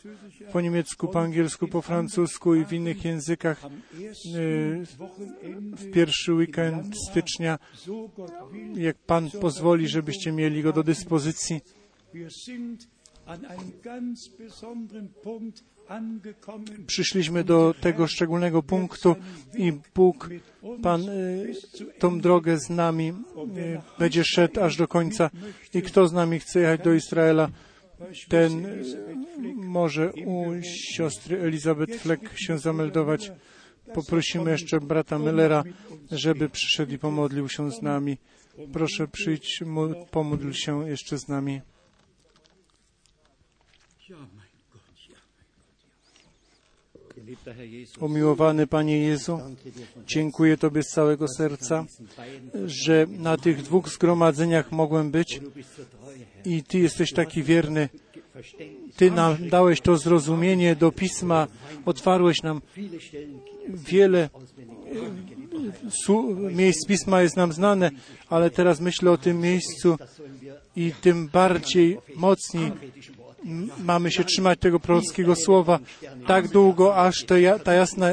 [0.52, 3.62] po niemiecku, po angielsku, po francusku i w innych językach
[5.72, 7.58] w pierwszy weekend stycznia,
[8.74, 11.60] jak Pan pozwoli, żebyście mieli go do dyspozycji.
[16.86, 19.16] Przyszliśmy do tego szczególnego punktu
[19.54, 20.30] i Bóg,
[20.82, 21.52] Pan, y,
[21.98, 23.08] tą drogę z nami
[23.56, 25.30] y, będzie szedł aż do końca.
[25.74, 27.48] I kto z nami chce jechać do Izraela,
[28.28, 28.84] ten y,
[29.56, 33.32] może u siostry Elizabeth Fleck się zameldować.
[33.94, 35.62] Poprosimy jeszcze brata Millera,
[36.10, 38.18] żeby przyszedł i pomodlił się z nami.
[38.72, 41.60] Proszę przyjdź, mo- pomódl się jeszcze z nami.
[48.00, 49.40] Umiłowany Panie Jezu,
[50.06, 51.84] dziękuję Tobie z całego serca,
[52.66, 55.40] że na tych dwóch zgromadzeniach mogłem być
[56.44, 57.88] i Ty jesteś taki wierny.
[58.96, 61.46] Ty nam dałeś to zrozumienie do pisma,
[61.86, 62.60] otwarłeś nam
[63.68, 64.28] wiele
[66.52, 67.90] miejsc pisma jest nam znane,
[68.28, 69.96] ale teraz myślę o tym miejscu
[70.76, 72.72] i tym bardziej mocniej
[73.84, 75.78] mamy się trzymać tego prorockiego słowa
[76.26, 78.08] tak długo, aż ja, ta jasna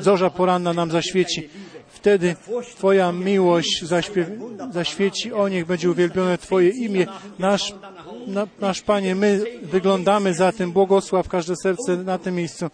[0.00, 1.48] zorza poranna nam zaświeci.
[1.88, 2.36] Wtedy
[2.76, 3.84] Twoja miłość
[4.70, 7.06] zaświeci, o niech będzie uwielbione Twoje imię.
[7.38, 7.74] Nasz,
[8.26, 12.66] na, nasz Panie, my wyglądamy za tym, błogosław każde serce na tym miejscu.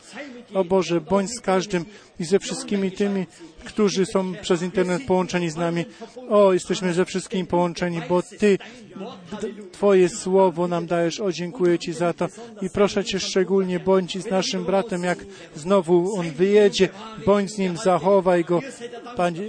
[0.55, 1.85] O Boże, bądź z każdym
[2.21, 3.27] i ze wszystkimi tymi,
[3.65, 5.85] którzy są przez internet połączeni z nami.
[6.29, 8.59] O, jesteśmy ze wszystkimi połączeni, bo Ty,
[9.73, 11.21] Twoje słowo nam dajesz.
[11.21, 12.29] O, dziękuję Ci za to.
[12.63, 15.19] I proszę Cię szczególnie, bądź z naszym bratem, jak
[15.57, 16.89] znowu on wyjedzie,
[17.27, 18.61] bądź z nim, zachowaj go.
[19.17, 19.43] Panie,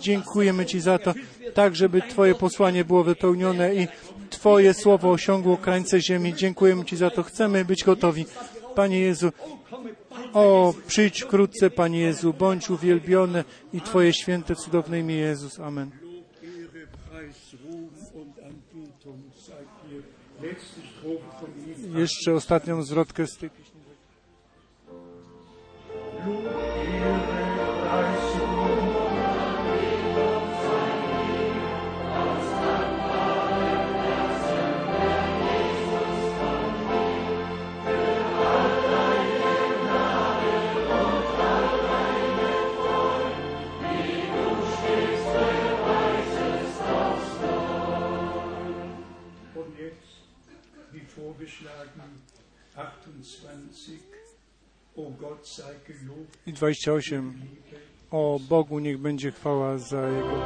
[0.00, 1.14] dziękujemy Ci za to,
[1.54, 3.86] tak żeby Twoje posłanie było wypełnione i
[4.30, 6.34] Twoje słowo osiągło krańce ziemi.
[6.34, 7.22] Dziękujemy Ci za to.
[7.22, 8.26] Chcemy być gotowi.
[8.74, 9.32] Panie Jezu,
[10.32, 15.60] o, przyjdź wkrótce, Panie Jezu, bądź uwielbiony i Twoje święte, cudowne imię Jezus.
[15.60, 15.90] Amen.
[21.94, 23.50] Jeszcze ostatnią zwrotkę z tej.
[56.46, 57.32] I 28.
[58.10, 60.42] O Bogu niech będzie chwała za Jego.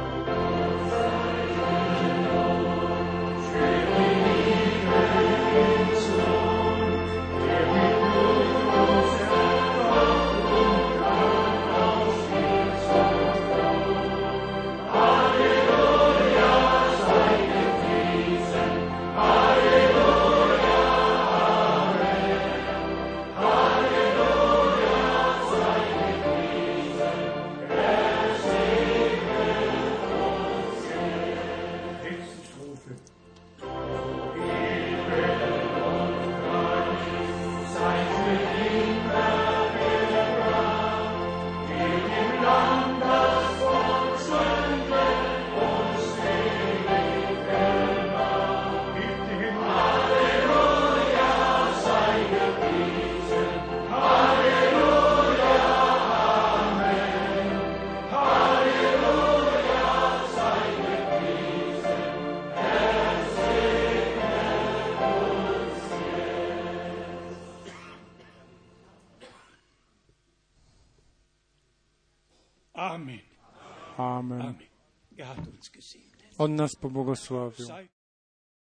[76.67, 77.67] Nas pobłogosławił.